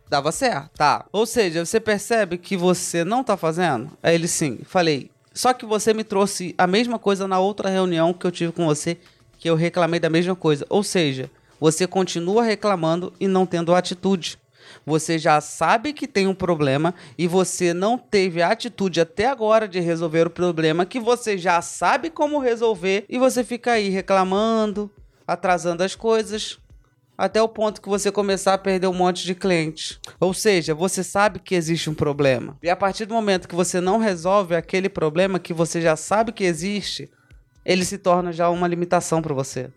Dava 0.08 0.32
certo. 0.32 0.70
Tá. 0.76 1.06
Ou 1.12 1.26
seja, 1.26 1.64
você 1.64 1.80
percebe 1.80 2.38
que 2.38 2.56
você 2.56 3.04
não 3.04 3.24
tá 3.24 3.36
fazendo? 3.36 3.90
Aí 4.02 4.14
ele 4.14 4.28
sim. 4.28 4.60
Falei. 4.64 5.10
Só 5.32 5.52
que 5.52 5.66
você 5.66 5.92
me 5.92 6.04
trouxe 6.04 6.54
a 6.56 6.66
mesma 6.66 6.98
coisa 6.98 7.26
na 7.26 7.40
outra 7.40 7.68
reunião 7.68 8.12
que 8.12 8.24
eu 8.24 8.30
tive 8.30 8.52
com 8.52 8.66
você, 8.66 8.96
que 9.38 9.50
eu 9.50 9.56
reclamei 9.56 9.98
da 9.98 10.08
mesma 10.08 10.36
coisa. 10.36 10.64
Ou 10.68 10.84
seja, 10.84 11.28
você 11.58 11.86
continua 11.86 12.44
reclamando 12.44 13.12
e 13.18 13.26
não 13.26 13.44
tendo 13.44 13.74
atitude. 13.74 14.38
Você 14.84 15.18
já 15.18 15.40
sabe 15.40 15.92
que 15.92 16.06
tem 16.06 16.26
um 16.26 16.34
problema 16.34 16.94
e 17.16 17.26
você 17.26 17.72
não 17.72 17.96
teve 17.98 18.42
a 18.42 18.50
atitude 18.50 19.00
até 19.00 19.26
agora 19.26 19.66
de 19.66 19.80
resolver 19.80 20.26
o 20.26 20.30
problema 20.30 20.86
que 20.86 21.00
você 21.00 21.38
já 21.38 21.60
sabe 21.62 22.10
como 22.10 22.38
resolver 22.38 23.04
e 23.08 23.18
você 23.18 23.42
fica 23.42 23.72
aí 23.72 23.88
reclamando, 23.88 24.90
atrasando 25.26 25.82
as 25.82 25.94
coisas, 25.94 26.58
até 27.16 27.40
o 27.40 27.48
ponto 27.48 27.80
que 27.80 27.88
você 27.88 28.10
começar 28.10 28.54
a 28.54 28.58
perder 28.58 28.88
um 28.88 28.94
monte 28.94 29.24
de 29.24 29.34
clientes. 29.34 30.00
Ou 30.18 30.34
seja, 30.34 30.74
você 30.74 31.02
sabe 31.02 31.38
que 31.38 31.54
existe 31.54 31.88
um 31.88 31.94
problema. 31.94 32.58
E 32.62 32.68
a 32.68 32.76
partir 32.76 33.06
do 33.06 33.14
momento 33.14 33.48
que 33.48 33.54
você 33.54 33.80
não 33.80 33.98
resolve 33.98 34.54
aquele 34.54 34.88
problema 34.88 35.38
que 35.38 35.54
você 35.54 35.80
já 35.80 35.96
sabe 35.96 36.32
que 36.32 36.44
existe, 36.44 37.10
ele 37.64 37.84
se 37.84 37.98
torna 37.98 38.32
já 38.32 38.50
uma 38.50 38.68
limitação 38.68 39.22
para 39.22 39.34
você. 39.34 39.70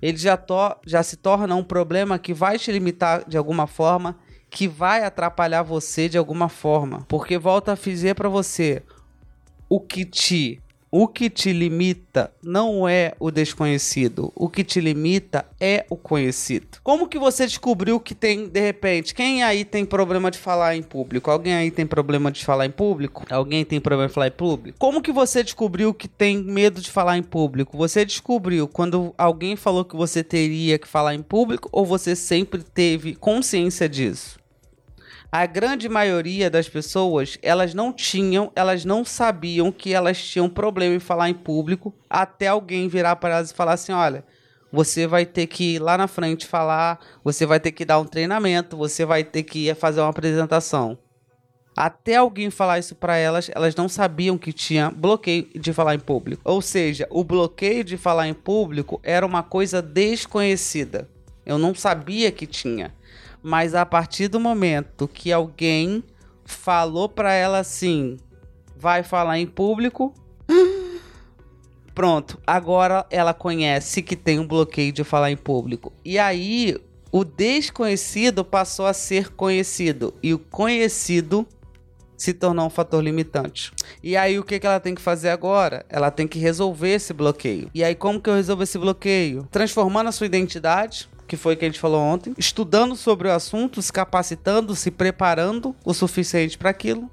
Ele 0.00 0.16
já, 0.16 0.36
to 0.36 0.76
já 0.86 1.02
se 1.02 1.16
torna 1.16 1.54
um 1.54 1.64
problema 1.64 2.18
que 2.18 2.34
vai 2.34 2.58
te 2.58 2.70
limitar 2.70 3.28
de 3.28 3.36
alguma 3.36 3.66
forma, 3.66 4.18
que 4.50 4.68
vai 4.68 5.02
atrapalhar 5.04 5.62
você 5.62 6.08
de 6.08 6.18
alguma 6.18 6.48
forma. 6.48 7.04
Porque 7.08 7.38
volta 7.38 7.72
a 7.72 7.76
dizer 7.76 8.14
para 8.14 8.28
você, 8.28 8.82
o 9.68 9.80
que 9.80 10.04
te 10.04 10.62
o 10.94 11.08
que 11.08 11.30
te 11.30 11.54
limita 11.54 12.30
não 12.42 12.86
é 12.86 13.14
o 13.18 13.30
desconhecido, 13.30 14.30
o 14.36 14.46
que 14.46 14.62
te 14.62 14.78
limita 14.78 15.46
é 15.58 15.86
o 15.88 15.96
conhecido. 15.96 16.66
Como 16.82 17.08
que 17.08 17.18
você 17.18 17.46
descobriu 17.46 17.98
que 17.98 18.14
tem, 18.14 18.46
de 18.46 18.60
repente, 18.60 19.14
quem 19.14 19.42
aí 19.42 19.64
tem 19.64 19.86
problema 19.86 20.30
de 20.30 20.36
falar 20.36 20.76
em 20.76 20.82
público? 20.82 21.30
Alguém 21.30 21.54
aí 21.54 21.70
tem 21.70 21.86
problema 21.86 22.30
de 22.30 22.44
falar 22.44 22.66
em 22.66 22.70
público? 22.70 23.24
Alguém 23.30 23.64
tem 23.64 23.80
problema 23.80 24.08
de 24.08 24.12
falar 24.12 24.26
em 24.26 24.32
público? 24.32 24.78
Como 24.78 25.00
que 25.00 25.10
você 25.10 25.42
descobriu 25.42 25.94
que 25.94 26.06
tem 26.06 26.42
medo 26.42 26.78
de 26.78 26.90
falar 26.90 27.16
em 27.16 27.22
público? 27.22 27.74
Você 27.78 28.04
descobriu 28.04 28.68
quando 28.68 29.14
alguém 29.16 29.56
falou 29.56 29.86
que 29.86 29.96
você 29.96 30.22
teria 30.22 30.78
que 30.78 30.86
falar 30.86 31.14
em 31.14 31.22
público 31.22 31.70
ou 31.72 31.86
você 31.86 32.14
sempre 32.14 32.62
teve 32.62 33.14
consciência 33.14 33.88
disso? 33.88 34.41
A 35.34 35.46
grande 35.46 35.88
maioria 35.88 36.50
das 36.50 36.68
pessoas, 36.68 37.38
elas 37.40 37.72
não 37.72 37.90
tinham, 37.90 38.52
elas 38.54 38.84
não 38.84 39.02
sabiam 39.02 39.72
que 39.72 39.94
elas 39.94 40.22
tinham 40.22 40.46
problema 40.46 40.94
em 40.94 41.00
falar 41.00 41.30
em 41.30 41.34
público, 41.34 41.94
até 42.08 42.48
alguém 42.48 42.86
virar 42.86 43.16
para 43.16 43.36
elas 43.36 43.50
e 43.50 43.54
falar 43.54 43.72
assim, 43.72 43.92
olha, 43.92 44.26
você 44.70 45.06
vai 45.06 45.24
ter 45.24 45.46
que 45.46 45.76
ir 45.76 45.78
lá 45.78 45.96
na 45.96 46.06
frente 46.06 46.46
falar, 46.46 47.00
você 47.24 47.46
vai 47.46 47.58
ter 47.58 47.72
que 47.72 47.82
dar 47.82 47.98
um 47.98 48.04
treinamento, 48.04 48.76
você 48.76 49.06
vai 49.06 49.24
ter 49.24 49.42
que 49.42 49.70
ir 49.70 49.74
fazer 49.74 50.02
uma 50.02 50.10
apresentação. 50.10 50.98
Até 51.74 52.16
alguém 52.16 52.50
falar 52.50 52.78
isso 52.78 52.94
para 52.94 53.16
elas, 53.16 53.50
elas 53.54 53.74
não 53.74 53.88
sabiam 53.88 54.36
que 54.36 54.52
tinha 54.52 54.90
bloqueio 54.90 55.48
de 55.58 55.72
falar 55.72 55.94
em 55.94 55.98
público. 55.98 56.42
Ou 56.44 56.60
seja, 56.60 57.06
o 57.10 57.24
bloqueio 57.24 57.82
de 57.82 57.96
falar 57.96 58.28
em 58.28 58.34
público 58.34 59.00
era 59.02 59.24
uma 59.24 59.42
coisa 59.42 59.80
desconhecida. 59.80 61.08
Eu 61.46 61.56
não 61.56 61.74
sabia 61.74 62.30
que 62.30 62.46
tinha. 62.46 62.94
Mas 63.42 63.74
a 63.74 63.84
partir 63.84 64.28
do 64.28 64.38
momento 64.38 65.08
que 65.08 65.32
alguém 65.32 66.04
falou 66.44 67.08
para 67.08 67.32
ela 67.32 67.58
assim, 67.58 68.16
vai 68.76 69.02
falar 69.02 69.38
em 69.38 69.46
público, 69.46 70.14
pronto, 71.94 72.38
agora 72.46 73.04
ela 73.10 73.34
conhece 73.34 74.02
que 74.02 74.16
tem 74.16 74.38
um 74.38 74.46
bloqueio 74.46 74.92
de 74.92 75.02
falar 75.04 75.30
em 75.30 75.36
público. 75.36 75.92
E 76.04 76.18
aí 76.18 76.76
o 77.10 77.24
desconhecido 77.24 78.44
passou 78.44 78.86
a 78.86 78.92
ser 78.92 79.30
conhecido 79.30 80.14
e 80.22 80.32
o 80.32 80.38
conhecido 80.38 81.46
se 82.16 82.32
tornou 82.32 82.66
um 82.66 82.70
fator 82.70 83.02
limitante. 83.02 83.72
E 84.00 84.16
aí 84.16 84.38
o 84.38 84.44
que, 84.44 84.60
que 84.60 84.66
ela 84.66 84.78
tem 84.78 84.94
que 84.94 85.00
fazer 85.02 85.30
agora? 85.30 85.84
Ela 85.88 86.10
tem 86.10 86.28
que 86.28 86.38
resolver 86.38 86.90
esse 86.94 87.12
bloqueio. 87.12 87.68
E 87.74 87.82
aí 87.82 87.96
como 87.96 88.20
que 88.20 88.30
eu 88.30 88.34
resolvo 88.34 88.62
esse 88.62 88.78
bloqueio? 88.78 89.46
Transformando 89.50 90.08
a 90.08 90.12
sua 90.12 90.26
identidade 90.26 91.08
que 91.32 91.36
foi 91.38 91.56
que 91.56 91.64
a 91.64 91.68
gente 91.68 91.80
falou 91.80 91.98
ontem, 91.98 92.34
estudando 92.36 92.94
sobre 92.94 93.26
o 93.26 93.32
assunto, 93.32 93.80
se 93.80 93.90
capacitando, 93.90 94.76
se 94.76 94.90
preparando 94.90 95.74
o 95.82 95.94
suficiente 95.94 96.58
para 96.58 96.68
aquilo 96.68 97.10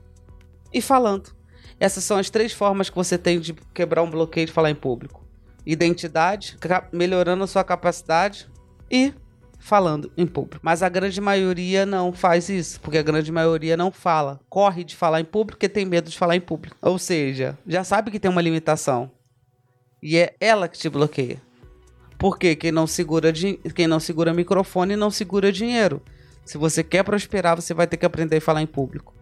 e 0.74 0.82
falando. 0.82 1.34
Essas 1.80 2.04
são 2.04 2.18
as 2.18 2.30
três 2.30 2.52
formas 2.52 2.90
que 2.90 2.98
você 2.98 3.18
tem 3.18 3.40
de 3.40 3.54
quebrar 3.74 4.04
um 4.04 4.10
bloqueio 4.10 4.46
de 4.46 4.52
falar 4.52 4.72
em 4.72 4.76
público: 4.76 5.26
identidade, 5.66 6.58
melhorando 6.92 7.46
a 7.46 7.48
sua 7.48 7.64
capacidade 7.64 8.50
e 8.92 9.14
falando 9.58 10.12
em 10.18 10.28
público. 10.28 10.60
Mas 10.62 10.84
a 10.84 10.90
grande 10.90 11.22
maioria 11.22 11.86
não 11.86 12.12
faz 12.12 12.50
isso, 12.50 12.82
porque 12.82 12.98
a 12.98 13.04
grande 13.04 13.32
maioria 13.32 13.78
não 13.78 13.90
fala, 13.90 14.42
corre 14.50 14.84
de 14.84 14.98
falar 14.98 15.22
em 15.22 15.26
público 15.26 15.58
porque 15.58 15.70
tem 15.70 15.86
medo 15.86 16.10
de 16.10 16.18
falar 16.18 16.36
em 16.36 16.42
público. 16.42 16.76
Ou 16.82 17.00
seja, 17.00 17.58
já 17.66 17.86
sabe 17.86 18.12
que 18.12 18.20
tem 18.20 18.30
uma 18.30 18.42
limitação. 18.42 19.10
E 20.04 20.18
é 20.18 20.36
ela 20.42 20.68
que 20.68 20.78
te 20.78 20.90
bloqueia. 20.90 21.42
Porque 22.20 22.54
quem 22.54 22.72
não 22.72 22.86
segura, 22.86 23.32
quem 23.74 23.88
não 23.88 24.00
segura 24.00 24.34
microfone 24.34 24.98
não 24.98 25.10
segura 25.10 25.54
dinheiro. 25.54 26.02
Se 26.44 26.58
você 26.58 26.84
quer 26.84 27.02
prosperar, 27.04 27.56
você 27.56 27.74
vai 27.74 27.88
ter 27.88 27.96
que 27.96 28.06
aprender 28.06 28.38
a 28.38 28.42
falar 28.42 28.62
em 28.62 28.68
público. 28.68 29.14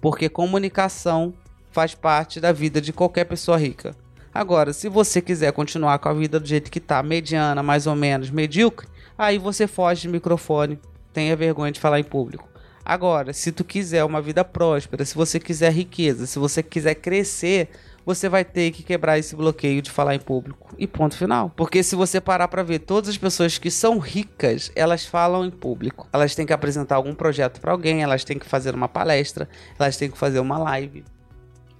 Porque 0.00 0.26
comunicação 0.28 1.34
faz 1.70 1.94
parte 1.94 2.40
da 2.40 2.50
vida 2.50 2.80
de 2.80 2.94
qualquer 2.94 3.24
pessoa 3.24 3.58
rica. 3.58 3.94
Agora, 4.32 4.72
se 4.72 4.88
você 4.88 5.20
quiser 5.20 5.52
continuar 5.52 5.98
com 5.98 6.08
a 6.08 6.14
vida 6.14 6.40
do 6.40 6.46
jeito 6.46 6.70
que 6.70 6.80
tá, 6.80 7.02
mediana, 7.02 7.62
mais 7.62 7.86
ou 7.86 7.94
menos, 7.94 8.30
medíocre, 8.30 8.88
aí 9.18 9.36
você 9.36 9.66
foge 9.66 10.02
de 10.02 10.08
microfone, 10.08 10.78
tenha 11.12 11.36
vergonha 11.36 11.72
de 11.72 11.80
falar 11.80 12.00
em 12.00 12.04
público. 12.04 12.48
Agora, 12.82 13.34
se 13.34 13.52
tu 13.52 13.64
quiser 13.64 14.02
uma 14.04 14.22
vida 14.22 14.42
próspera, 14.42 15.04
se 15.04 15.14
você 15.14 15.38
quiser 15.38 15.72
riqueza, 15.72 16.26
se 16.26 16.38
você 16.38 16.62
quiser 16.62 16.94
crescer, 16.94 17.68
você 18.04 18.28
vai 18.28 18.44
ter 18.44 18.70
que 18.70 18.82
quebrar 18.82 19.18
esse 19.18 19.36
bloqueio 19.36 19.82
de 19.82 19.90
falar 19.90 20.14
em 20.14 20.20
público. 20.20 20.74
E 20.78 20.86
ponto 20.86 21.16
final. 21.16 21.50
Porque 21.56 21.82
se 21.82 21.94
você 21.94 22.20
parar 22.20 22.48
para 22.48 22.62
ver, 22.62 22.80
todas 22.80 23.10
as 23.10 23.18
pessoas 23.18 23.58
que 23.58 23.70
são 23.70 23.98
ricas, 23.98 24.72
elas 24.74 25.04
falam 25.04 25.44
em 25.44 25.50
público. 25.50 26.08
Elas 26.12 26.34
têm 26.34 26.46
que 26.46 26.52
apresentar 26.52 26.96
algum 26.96 27.14
projeto 27.14 27.60
para 27.60 27.72
alguém, 27.72 28.02
elas 28.02 28.24
têm 28.24 28.38
que 28.38 28.46
fazer 28.46 28.74
uma 28.74 28.88
palestra, 28.88 29.48
elas 29.78 29.96
têm 29.96 30.10
que 30.10 30.18
fazer 30.18 30.40
uma 30.40 30.58
live. 30.58 31.04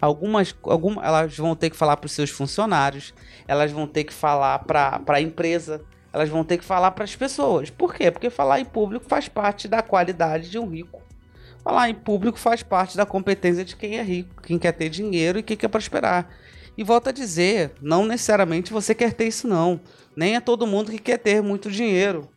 Algumas, 0.00 0.54
algumas 0.62 1.04
elas 1.04 1.36
vão 1.36 1.54
ter 1.54 1.68
que 1.70 1.76
falar 1.76 1.96
para 1.96 2.06
os 2.06 2.12
seus 2.12 2.30
funcionários, 2.30 3.12
elas 3.46 3.70
vão 3.70 3.86
ter 3.86 4.04
que 4.04 4.14
falar 4.14 4.60
para 4.60 5.02
a 5.06 5.20
empresa, 5.20 5.82
elas 6.10 6.28
vão 6.28 6.42
ter 6.42 6.56
que 6.56 6.64
falar 6.64 6.92
para 6.92 7.04
as 7.04 7.14
pessoas. 7.14 7.68
Por 7.68 7.94
quê? 7.94 8.10
Porque 8.10 8.30
falar 8.30 8.60
em 8.60 8.64
público 8.64 9.04
faz 9.06 9.28
parte 9.28 9.68
da 9.68 9.82
qualidade 9.82 10.50
de 10.50 10.58
um 10.58 10.66
rico 10.66 11.02
Falar 11.62 11.90
em 11.90 11.94
público 11.94 12.38
faz 12.38 12.62
parte 12.62 12.96
da 12.96 13.04
competência 13.04 13.64
de 13.64 13.76
quem 13.76 13.98
é 13.98 14.02
rico, 14.02 14.42
quem 14.42 14.58
quer 14.58 14.72
ter 14.72 14.88
dinheiro 14.88 15.38
e 15.38 15.42
quem 15.42 15.56
quer 15.56 15.68
prosperar. 15.68 16.28
E 16.76 16.82
volto 16.82 17.08
a 17.08 17.12
dizer, 17.12 17.72
não 17.80 18.06
necessariamente 18.06 18.72
você 18.72 18.94
quer 18.94 19.12
ter 19.12 19.26
isso 19.26 19.46
não. 19.46 19.80
Nem 20.16 20.36
é 20.36 20.40
todo 20.40 20.66
mundo 20.66 20.90
que 20.90 20.98
quer 20.98 21.18
ter 21.18 21.42
muito 21.42 21.70
dinheiro. 21.70 22.28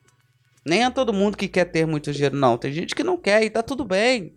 Nem 0.65 0.84
é 0.84 0.89
todo 0.89 1.13
mundo 1.13 1.38
que 1.38 1.48
quer 1.48 1.65
ter 1.65 1.86
muito 1.86 2.12
dinheiro 2.12 2.36
não. 2.36 2.58
Tem 2.58 2.72
gente 2.72 2.96
que 2.96 3.03
não 3.03 3.18
quer 3.18 3.44
e 3.44 3.50
tá 3.50 3.63
tudo 3.63 3.86
bem. 3.86 4.34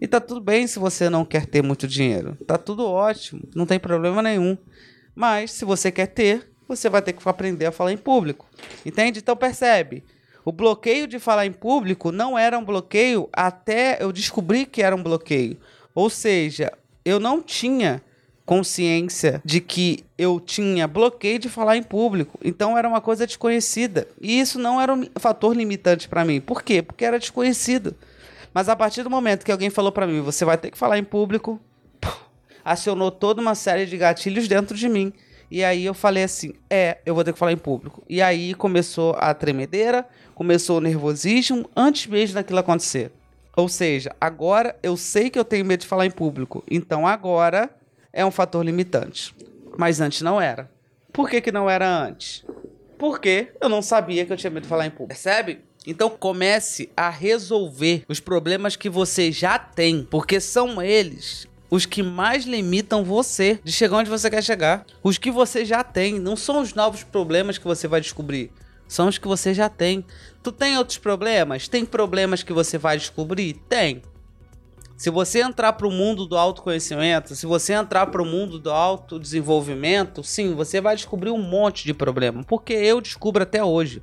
E 0.00 0.08
tá 0.08 0.20
tudo 0.20 0.40
bem 0.40 0.66
se 0.66 0.78
você 0.78 1.10
não 1.10 1.24
quer 1.24 1.46
ter 1.46 1.62
muito 1.62 1.86
dinheiro. 1.86 2.36
Tá 2.46 2.56
tudo 2.56 2.86
ótimo, 2.86 3.42
não 3.54 3.66
tem 3.66 3.78
problema 3.78 4.22
nenhum. 4.22 4.56
Mas 5.14 5.52
se 5.52 5.64
você 5.64 5.92
quer 5.92 6.06
ter, 6.06 6.50
você 6.66 6.88
vai 6.88 7.02
ter 7.02 7.12
que 7.12 7.28
aprender 7.28 7.66
a 7.66 7.72
falar 7.72 7.92
em 7.92 7.98
público. 7.98 8.48
Entende? 8.84 9.20
Então 9.20 9.36
percebe. 9.36 10.02
O 10.44 10.52
bloqueio 10.52 11.06
de 11.06 11.18
falar 11.18 11.46
em 11.46 11.52
público 11.52 12.12
não 12.12 12.38
era 12.38 12.58
um 12.58 12.64
bloqueio 12.64 13.28
até 13.32 13.98
eu 14.00 14.12
descobrir 14.12 14.66
que 14.66 14.82
era 14.82 14.94
um 14.94 15.02
bloqueio. 15.02 15.56
Ou 15.94 16.10
seja, 16.10 16.72
eu 17.04 17.18
não 17.18 17.40
tinha 17.40 18.02
consciência 18.44 19.40
de 19.44 19.60
que 19.60 20.04
eu 20.18 20.38
tinha 20.38 20.86
bloqueio 20.86 21.38
de 21.38 21.48
falar 21.48 21.76
em 21.76 21.82
público. 21.82 22.38
Então 22.44 22.76
era 22.76 22.88
uma 22.88 23.00
coisa 23.00 23.26
desconhecida. 23.26 24.06
E 24.20 24.38
isso 24.38 24.58
não 24.58 24.80
era 24.80 24.92
um 24.92 25.06
fator 25.16 25.56
limitante 25.56 26.08
para 26.08 26.24
mim. 26.24 26.40
Por 26.40 26.62
quê? 26.62 26.82
Porque 26.82 27.04
era 27.04 27.18
desconhecido. 27.18 27.96
Mas 28.52 28.68
a 28.68 28.76
partir 28.76 29.02
do 29.02 29.10
momento 29.10 29.44
que 29.44 29.52
alguém 29.52 29.70
falou 29.70 29.90
para 29.90 30.06
mim, 30.06 30.20
você 30.20 30.44
vai 30.44 30.58
ter 30.58 30.70
que 30.70 30.78
falar 30.78 30.98
em 30.98 31.04
público, 31.04 31.58
acionou 32.64 33.10
toda 33.10 33.40
uma 33.40 33.54
série 33.54 33.86
de 33.86 33.96
gatilhos 33.96 34.46
dentro 34.46 34.76
de 34.76 34.88
mim. 34.88 35.12
E 35.50 35.64
aí 35.64 35.84
eu 35.84 35.94
falei 35.94 36.24
assim: 36.24 36.52
é, 36.68 36.98
eu 37.04 37.14
vou 37.14 37.24
ter 37.24 37.32
que 37.32 37.38
falar 37.38 37.52
em 37.52 37.56
público. 37.56 38.02
E 38.08 38.20
aí 38.20 38.54
começou 38.54 39.14
a 39.18 39.32
tremedeira, 39.34 40.06
começou 40.34 40.78
o 40.78 40.80
nervosismo 40.80 41.68
antes 41.76 42.06
mesmo 42.06 42.34
daquilo 42.34 42.58
acontecer. 42.58 43.12
Ou 43.56 43.68
seja, 43.68 44.14
agora 44.20 44.76
eu 44.82 44.96
sei 44.96 45.30
que 45.30 45.38
eu 45.38 45.44
tenho 45.44 45.64
medo 45.64 45.80
de 45.80 45.86
falar 45.86 46.06
em 46.06 46.10
público. 46.10 46.64
Então 46.70 47.06
agora 47.06 47.70
é 48.12 48.24
um 48.24 48.30
fator 48.30 48.64
limitante. 48.64 49.34
Mas 49.76 50.00
antes 50.00 50.22
não 50.22 50.40
era. 50.40 50.70
Por 51.12 51.28
que, 51.28 51.40
que 51.40 51.52
não 51.52 51.70
era 51.70 51.88
antes? 51.88 52.44
Porque 52.98 53.52
eu 53.60 53.68
não 53.68 53.82
sabia 53.82 54.24
que 54.26 54.32
eu 54.32 54.36
tinha 54.36 54.50
medo 54.50 54.64
de 54.64 54.68
falar 54.68 54.86
em 54.86 54.90
público. 54.90 55.08
Percebe? 55.08 55.60
Então 55.86 56.10
comece 56.10 56.90
a 56.96 57.10
resolver 57.10 58.04
os 58.08 58.18
problemas 58.18 58.74
que 58.74 58.88
você 58.88 59.30
já 59.30 59.58
tem, 59.58 60.06
porque 60.10 60.40
são 60.40 60.82
eles 60.82 61.46
os 61.70 61.86
que 61.86 62.02
mais 62.02 62.44
limitam 62.44 63.02
você 63.02 63.58
de 63.64 63.72
chegar 63.72 63.96
onde 63.96 64.10
você 64.10 64.30
quer 64.30 64.42
chegar. 64.42 64.86
Os 65.02 65.18
que 65.18 65.30
você 65.30 65.64
já 65.64 65.82
tem, 65.82 66.20
não 66.20 66.36
são 66.36 66.60
os 66.60 66.72
novos 66.72 67.02
problemas 67.02 67.58
que 67.58 67.64
você 67.64 67.88
vai 67.88 68.00
descobrir. 68.00 68.50
São 68.94 69.08
os 69.08 69.18
que 69.18 69.26
você 69.26 69.52
já 69.52 69.68
tem. 69.68 70.04
Tu 70.40 70.52
tem 70.52 70.78
outros 70.78 70.98
problemas? 70.98 71.66
Tem 71.66 71.84
problemas 71.84 72.44
que 72.44 72.52
você 72.52 72.78
vai 72.78 72.96
descobrir? 72.96 73.54
Tem. 73.68 74.02
Se 74.96 75.10
você 75.10 75.42
entrar 75.42 75.72
para 75.72 75.88
o 75.88 75.90
mundo 75.90 76.26
do 76.26 76.36
autoconhecimento, 76.36 77.34
se 77.34 77.44
você 77.44 77.72
entrar 77.72 78.06
para 78.06 78.22
o 78.22 78.24
mundo 78.24 78.56
do 78.56 78.70
autodesenvolvimento, 78.70 80.22
sim, 80.22 80.54
você 80.54 80.80
vai 80.80 80.94
descobrir 80.94 81.30
um 81.30 81.42
monte 81.42 81.84
de 81.84 81.92
problema, 81.92 82.44
porque 82.44 82.72
eu 82.72 83.00
descubro 83.00 83.42
até 83.42 83.64
hoje. 83.64 84.00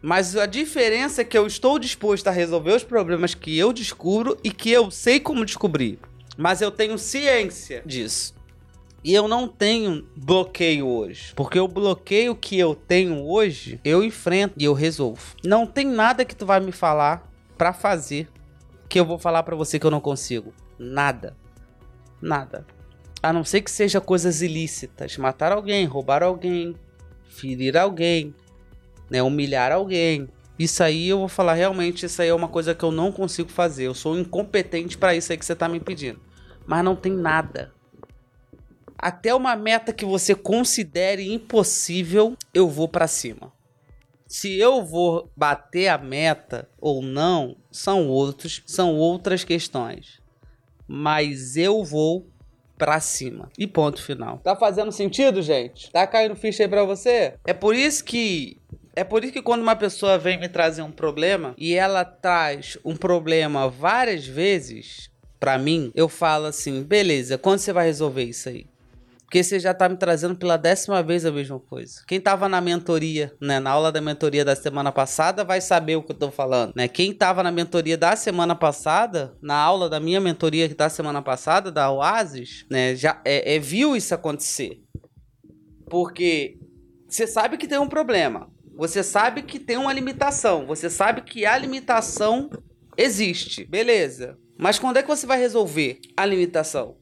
Mas 0.00 0.34
a 0.34 0.46
diferença 0.46 1.20
é 1.20 1.24
que 1.24 1.36
eu 1.36 1.46
estou 1.46 1.78
disposto 1.78 2.26
a 2.28 2.30
resolver 2.30 2.72
os 2.72 2.82
problemas 2.82 3.34
que 3.34 3.58
eu 3.58 3.74
descubro 3.74 4.38
e 4.42 4.50
que 4.50 4.70
eu 4.70 4.90
sei 4.90 5.20
como 5.20 5.44
descobrir. 5.44 5.98
Mas 6.38 6.62
eu 6.62 6.70
tenho 6.70 6.96
ciência 6.96 7.82
disso. 7.84 8.39
E 9.02 9.14
eu 9.14 9.26
não 9.26 9.48
tenho 9.48 10.06
bloqueio 10.14 10.86
hoje. 10.86 11.32
Porque 11.34 11.58
o 11.58 11.66
bloqueio 11.66 12.34
que 12.34 12.58
eu 12.58 12.74
tenho 12.74 13.26
hoje, 13.26 13.80
eu 13.82 14.04
enfrento 14.04 14.54
e 14.58 14.64
eu 14.64 14.74
resolvo. 14.74 15.34
Não 15.44 15.66
tem 15.66 15.86
nada 15.86 16.24
que 16.24 16.36
tu 16.36 16.44
vai 16.44 16.60
me 16.60 16.72
falar 16.72 17.30
para 17.56 17.72
fazer 17.72 18.28
que 18.88 19.00
eu 19.00 19.04
vou 19.04 19.18
falar 19.18 19.42
para 19.42 19.56
você 19.56 19.78
que 19.78 19.86
eu 19.86 19.90
não 19.90 20.00
consigo. 20.00 20.52
Nada. 20.78 21.36
Nada. 22.20 22.66
A 23.22 23.32
não 23.32 23.44
ser 23.44 23.62
que 23.62 23.70
seja 23.70 24.00
coisas 24.00 24.42
ilícitas. 24.42 25.16
Matar 25.16 25.52
alguém, 25.52 25.86
roubar 25.86 26.22
alguém, 26.22 26.74
ferir 27.24 27.76
alguém. 27.76 28.34
né? 29.08 29.22
Humilhar 29.22 29.72
alguém. 29.72 30.28
Isso 30.58 30.82
aí 30.82 31.08
eu 31.08 31.20
vou 31.20 31.28
falar 31.28 31.54
realmente, 31.54 32.04
isso 32.04 32.20
aí 32.20 32.28
é 32.28 32.34
uma 32.34 32.48
coisa 32.48 32.74
que 32.74 32.84
eu 32.84 32.92
não 32.92 33.10
consigo 33.10 33.48
fazer. 33.48 33.84
Eu 33.84 33.94
sou 33.94 34.18
incompetente 34.18 34.98
para 34.98 35.14
isso 35.14 35.32
aí 35.32 35.38
que 35.38 35.44
você 35.46 35.56
tá 35.56 35.66
me 35.68 35.80
pedindo. 35.80 36.20
Mas 36.66 36.84
não 36.84 36.94
tem 36.94 37.12
nada. 37.12 37.72
Até 39.02 39.34
uma 39.34 39.56
meta 39.56 39.94
que 39.94 40.04
você 40.04 40.34
considere 40.34 41.32
impossível, 41.32 42.36
eu 42.52 42.68
vou 42.68 42.86
para 42.86 43.06
cima. 43.06 43.50
Se 44.26 44.58
eu 44.58 44.84
vou 44.84 45.30
bater 45.34 45.88
a 45.88 45.96
meta 45.96 46.68
ou 46.78 47.00
não, 47.00 47.56
são 47.72 48.08
outros, 48.08 48.62
são 48.66 48.94
outras 48.94 49.42
questões. 49.42 50.20
Mas 50.86 51.56
eu 51.56 51.82
vou 51.82 52.26
pra 52.76 53.00
cima. 53.00 53.50
E 53.58 53.66
ponto 53.66 54.02
final. 54.02 54.38
Tá 54.38 54.54
fazendo 54.54 54.92
sentido, 54.92 55.40
gente? 55.40 55.90
Tá 55.90 56.06
caindo 56.06 56.36
ficha 56.36 56.62
aí 56.62 56.68
pra 56.68 56.84
você? 56.84 57.34
É 57.46 57.54
por 57.54 57.74
isso 57.74 58.04
que 58.04 58.58
é 58.94 59.02
por 59.02 59.24
isso 59.24 59.32
que 59.32 59.42
quando 59.42 59.62
uma 59.62 59.76
pessoa 59.76 60.18
vem 60.18 60.38
me 60.38 60.48
trazer 60.48 60.82
um 60.82 60.92
problema 60.92 61.54
e 61.56 61.74
ela 61.74 62.04
traz 62.04 62.76
um 62.84 62.94
problema 62.94 63.66
várias 63.68 64.26
vezes 64.26 65.10
para 65.38 65.56
mim, 65.56 65.90
eu 65.94 66.08
falo 66.08 66.46
assim: 66.46 66.82
beleza, 66.82 67.38
quando 67.38 67.60
você 67.60 67.72
vai 67.72 67.86
resolver 67.86 68.24
isso 68.24 68.48
aí? 68.48 68.69
Porque 69.30 69.44
você 69.44 69.60
já 69.60 69.72
tá 69.72 69.88
me 69.88 69.96
trazendo 69.96 70.34
pela 70.34 70.56
décima 70.56 71.04
vez 71.04 71.24
a 71.24 71.30
mesma 71.30 71.60
coisa. 71.60 72.02
Quem 72.08 72.20
tava 72.20 72.48
na 72.48 72.60
mentoria, 72.60 73.32
né, 73.40 73.60
na 73.60 73.70
aula 73.70 73.92
da 73.92 74.00
mentoria 74.00 74.44
da 74.44 74.56
semana 74.56 74.90
passada, 74.90 75.44
vai 75.44 75.60
saber 75.60 75.94
o 75.94 76.02
que 76.02 76.10
eu 76.10 76.16
tô 76.16 76.32
falando, 76.32 76.72
né? 76.74 76.88
Quem 76.88 77.14
tava 77.14 77.40
na 77.40 77.52
mentoria 77.52 77.96
da 77.96 78.16
semana 78.16 78.56
passada, 78.56 79.32
na 79.40 79.54
aula 79.54 79.88
da 79.88 80.00
minha 80.00 80.20
mentoria 80.20 80.68
da 80.68 80.88
semana 80.88 81.22
passada, 81.22 81.70
da 81.70 81.92
Oasis, 81.92 82.66
né, 82.68 82.96
já 82.96 83.22
é, 83.24 83.54
é 83.54 83.58
viu 83.60 83.94
isso 83.94 84.12
acontecer. 84.12 84.82
Porque 85.88 86.58
você 87.08 87.24
sabe 87.24 87.56
que 87.56 87.68
tem 87.68 87.78
um 87.78 87.88
problema. 87.88 88.50
Você 88.76 89.04
sabe 89.04 89.42
que 89.42 89.60
tem 89.60 89.76
uma 89.76 89.92
limitação. 89.92 90.66
Você 90.66 90.90
sabe 90.90 91.22
que 91.22 91.46
a 91.46 91.56
limitação 91.56 92.50
existe. 92.96 93.64
Beleza. 93.64 94.36
Mas 94.58 94.76
quando 94.76 94.96
é 94.96 95.02
que 95.02 95.08
você 95.08 95.24
vai 95.24 95.38
resolver 95.38 96.00
a 96.16 96.26
limitação? 96.26 96.98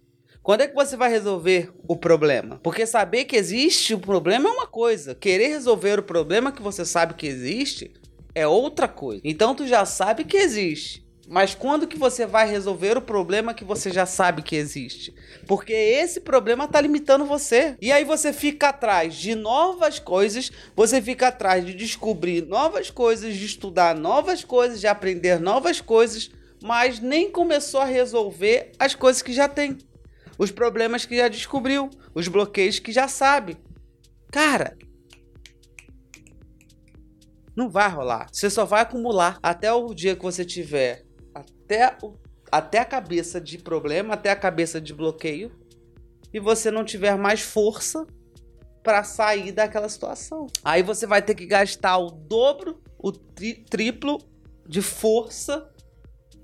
Quando 0.48 0.62
é 0.62 0.66
que 0.66 0.74
você 0.74 0.96
vai 0.96 1.10
resolver 1.10 1.70
o 1.86 1.94
problema? 1.94 2.58
Porque 2.62 2.86
saber 2.86 3.26
que 3.26 3.36
existe 3.36 3.92
o 3.92 3.98
problema 3.98 4.48
é 4.48 4.52
uma 4.52 4.66
coisa. 4.66 5.14
Querer 5.14 5.48
resolver 5.48 5.98
o 5.98 6.02
problema 6.02 6.50
que 6.50 6.62
você 6.62 6.86
sabe 6.86 7.12
que 7.12 7.26
existe 7.26 7.92
é 8.34 8.46
outra 8.46 8.88
coisa. 8.88 9.20
Então 9.22 9.54
tu 9.54 9.66
já 9.66 9.84
sabe 9.84 10.24
que 10.24 10.38
existe. 10.38 11.06
Mas 11.28 11.54
quando 11.54 11.86
que 11.86 11.98
você 11.98 12.24
vai 12.24 12.48
resolver 12.48 12.96
o 12.96 13.02
problema 13.02 13.52
que 13.52 13.62
você 13.62 13.90
já 13.90 14.06
sabe 14.06 14.40
que 14.40 14.56
existe? 14.56 15.14
Porque 15.46 15.74
esse 15.74 16.18
problema 16.18 16.64
está 16.64 16.80
limitando 16.80 17.26
você. 17.26 17.76
E 17.78 17.92
aí 17.92 18.04
você 18.04 18.32
fica 18.32 18.70
atrás 18.70 19.16
de 19.16 19.34
novas 19.34 19.98
coisas, 19.98 20.50
você 20.74 21.02
fica 21.02 21.28
atrás 21.28 21.66
de 21.66 21.74
descobrir 21.74 22.46
novas 22.46 22.90
coisas, 22.90 23.36
de 23.36 23.44
estudar 23.44 23.94
novas 23.94 24.42
coisas, 24.44 24.80
de 24.80 24.86
aprender 24.86 25.38
novas 25.38 25.82
coisas, 25.82 26.30
mas 26.62 27.00
nem 27.00 27.30
começou 27.30 27.82
a 27.82 27.84
resolver 27.84 28.72
as 28.78 28.94
coisas 28.94 29.20
que 29.20 29.34
já 29.34 29.46
tem. 29.46 29.76
Os 30.38 30.52
problemas 30.52 31.04
que 31.04 31.16
já 31.16 31.28
descobriu, 31.28 31.90
os 32.14 32.28
bloqueios 32.28 32.78
que 32.78 32.92
já 32.92 33.08
sabe. 33.08 33.58
Cara, 34.30 34.78
não 37.56 37.68
vai 37.68 37.90
rolar. 37.90 38.28
Você 38.32 38.48
só 38.48 38.64
vai 38.64 38.82
acumular 38.82 39.38
até 39.42 39.72
o 39.72 39.92
dia 39.92 40.14
que 40.14 40.22
você 40.22 40.44
tiver 40.44 41.04
até, 41.34 41.96
o, 42.02 42.14
até 42.52 42.78
a 42.78 42.84
cabeça 42.84 43.40
de 43.40 43.58
problema, 43.58 44.14
até 44.14 44.30
a 44.30 44.36
cabeça 44.36 44.80
de 44.80 44.94
bloqueio, 44.94 45.50
e 46.32 46.38
você 46.38 46.70
não 46.70 46.84
tiver 46.84 47.16
mais 47.16 47.40
força 47.40 48.06
para 48.82 49.02
sair 49.02 49.50
daquela 49.50 49.88
situação. 49.88 50.46
Aí 50.64 50.82
você 50.82 51.06
vai 51.06 51.20
ter 51.20 51.34
que 51.34 51.46
gastar 51.46 51.98
o 51.98 52.10
dobro, 52.10 52.80
o 52.98 53.10
tri 53.10 53.64
triplo 53.68 54.18
de 54.66 54.80
força 54.80 55.68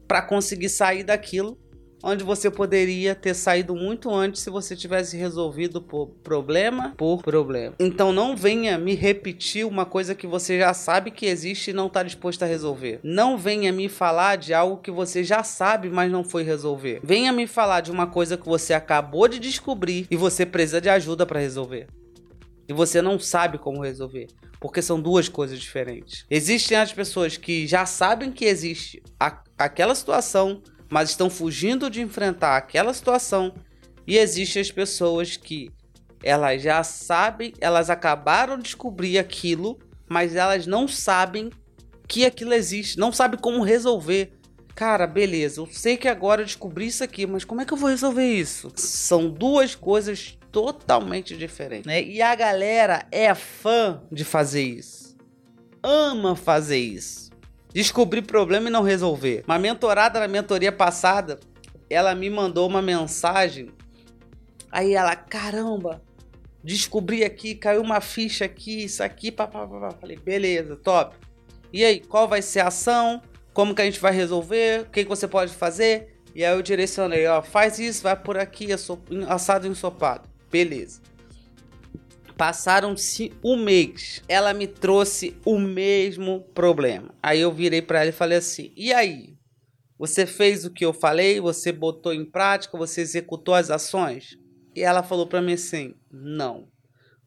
para 0.06 0.20
conseguir 0.20 0.68
sair 0.68 1.04
daquilo 1.04 1.58
onde 2.04 2.22
você 2.22 2.50
poderia 2.50 3.14
ter 3.14 3.34
saído 3.34 3.74
muito 3.74 4.14
antes 4.14 4.42
se 4.42 4.50
você 4.50 4.76
tivesse 4.76 5.16
resolvido 5.16 5.80
por 5.80 6.08
problema 6.22 6.92
por 6.96 7.22
problema. 7.22 7.74
Então 7.80 8.12
não 8.12 8.36
venha 8.36 8.76
me 8.76 8.94
repetir 8.94 9.66
uma 9.66 9.86
coisa 9.86 10.14
que 10.14 10.26
você 10.26 10.58
já 10.58 10.74
sabe 10.74 11.10
que 11.10 11.24
existe 11.26 11.70
e 11.70 11.74
não 11.74 11.86
está 11.86 12.02
disposto 12.02 12.42
a 12.42 12.46
resolver. 12.46 13.00
Não 13.02 13.38
venha 13.38 13.72
me 13.72 13.88
falar 13.88 14.36
de 14.36 14.52
algo 14.52 14.82
que 14.82 14.90
você 14.90 15.24
já 15.24 15.42
sabe, 15.42 15.88
mas 15.88 16.12
não 16.12 16.22
foi 16.22 16.42
resolver. 16.42 17.00
Venha 17.02 17.32
me 17.32 17.46
falar 17.46 17.80
de 17.80 17.90
uma 17.90 18.06
coisa 18.06 18.36
que 18.36 18.46
você 18.46 18.74
acabou 18.74 19.26
de 19.26 19.38
descobrir 19.38 20.06
e 20.10 20.16
você 20.16 20.44
precisa 20.44 20.80
de 20.80 20.90
ajuda 20.90 21.24
para 21.24 21.40
resolver. 21.40 21.86
E 22.68 22.72
você 22.72 23.00
não 23.00 23.18
sabe 23.18 23.58
como 23.58 23.82
resolver 23.82 24.28
porque 24.60 24.80
são 24.80 24.98
duas 24.98 25.28
coisas 25.28 25.60
diferentes. 25.60 26.24
Existem 26.30 26.78
as 26.78 26.90
pessoas 26.90 27.36
que 27.36 27.66
já 27.66 27.84
sabem 27.84 28.32
que 28.32 28.46
existe 28.46 29.02
a, 29.20 29.42
aquela 29.58 29.94
situação, 29.94 30.62
mas 30.94 31.10
estão 31.10 31.28
fugindo 31.28 31.90
de 31.90 32.00
enfrentar 32.00 32.56
aquela 32.56 32.94
situação. 32.94 33.52
E 34.06 34.16
existem 34.16 34.62
as 34.62 34.70
pessoas 34.70 35.36
que 35.36 35.68
elas 36.22 36.62
já 36.62 36.84
sabem, 36.84 37.52
elas 37.60 37.90
acabaram 37.90 38.56
de 38.56 38.62
descobrir 38.62 39.18
aquilo, 39.18 39.76
mas 40.08 40.36
elas 40.36 40.68
não 40.68 40.86
sabem 40.86 41.50
que 42.06 42.24
aquilo 42.24 42.54
existe, 42.54 42.96
não 42.96 43.10
sabem 43.10 43.40
como 43.40 43.64
resolver. 43.64 44.34
Cara, 44.72 45.04
beleza, 45.04 45.60
eu 45.60 45.66
sei 45.66 45.96
que 45.96 46.06
agora 46.06 46.42
eu 46.42 46.46
descobri 46.46 46.86
isso 46.86 47.02
aqui, 47.02 47.26
mas 47.26 47.44
como 47.44 47.60
é 47.60 47.64
que 47.64 47.72
eu 47.72 47.78
vou 47.78 47.90
resolver 47.90 48.32
isso? 48.32 48.70
São 48.76 49.28
duas 49.28 49.74
coisas 49.74 50.38
totalmente 50.52 51.36
diferentes, 51.36 51.86
né? 51.86 52.04
E 52.04 52.22
a 52.22 52.32
galera 52.36 53.04
é 53.10 53.34
fã 53.34 54.00
de 54.12 54.24
fazer 54.24 54.62
isso. 54.62 55.16
Ama 55.82 56.36
fazer 56.36 56.78
isso 56.78 57.33
descobrir 57.74 58.22
problema 58.22 58.68
e 58.68 58.72
não 58.72 58.82
resolver. 58.82 59.42
Uma 59.46 59.58
mentorada 59.58 60.20
na 60.20 60.28
mentoria 60.28 60.70
passada, 60.70 61.40
ela 61.90 62.14
me 62.14 62.30
mandou 62.30 62.68
uma 62.68 62.80
mensagem. 62.80 63.70
Aí 64.70 64.94
ela, 64.94 65.16
caramba, 65.16 66.00
descobri 66.62 67.24
aqui, 67.24 67.56
caiu 67.56 67.82
uma 67.82 68.00
ficha 68.00 68.44
aqui, 68.44 68.84
isso 68.84 69.02
aqui, 69.02 69.32
papapá. 69.32 69.90
Falei, 70.00 70.16
beleza, 70.16 70.76
top. 70.76 71.16
E 71.72 71.84
aí, 71.84 71.98
qual 71.98 72.28
vai 72.28 72.40
ser 72.40 72.60
a 72.60 72.68
ação? 72.68 73.20
Como 73.52 73.74
que 73.74 73.82
a 73.82 73.84
gente 73.84 74.00
vai 74.00 74.12
resolver? 74.12 74.82
O 74.82 74.90
que, 74.90 75.04
você 75.04 75.26
pode 75.26 75.52
fazer? 75.52 76.20
E 76.32 76.44
aí 76.44 76.54
eu 76.54 76.62
direcionei, 76.62 77.26
ó, 77.26 77.42
faz 77.42 77.78
isso, 77.78 78.02
vai 78.02 78.16
por 78.16 78.38
aqui, 78.38 78.68
assado 79.28 79.66
e 79.66 79.70
ensopado. 79.70 80.28
Beleza. 80.50 81.00
Passaram-se 82.36 83.32
um 83.44 83.56
mês. 83.56 84.22
Ela 84.28 84.52
me 84.52 84.66
trouxe 84.66 85.36
o 85.44 85.58
mesmo 85.58 86.40
problema. 86.52 87.14
Aí 87.22 87.40
eu 87.40 87.52
virei 87.52 87.80
para 87.80 88.00
ela 88.00 88.08
e 88.08 88.12
falei 88.12 88.38
assim: 88.38 88.72
"E 88.76 88.92
aí? 88.92 89.36
Você 89.96 90.26
fez 90.26 90.64
o 90.64 90.70
que 90.70 90.84
eu 90.84 90.92
falei? 90.92 91.40
Você 91.40 91.70
botou 91.70 92.12
em 92.12 92.24
prática? 92.24 92.76
Você 92.76 93.00
executou 93.00 93.54
as 93.54 93.70
ações?" 93.70 94.36
E 94.74 94.82
ela 94.82 95.04
falou 95.04 95.28
para 95.28 95.40
mim 95.40 95.52
assim: 95.52 95.94
"Não." 96.10 96.66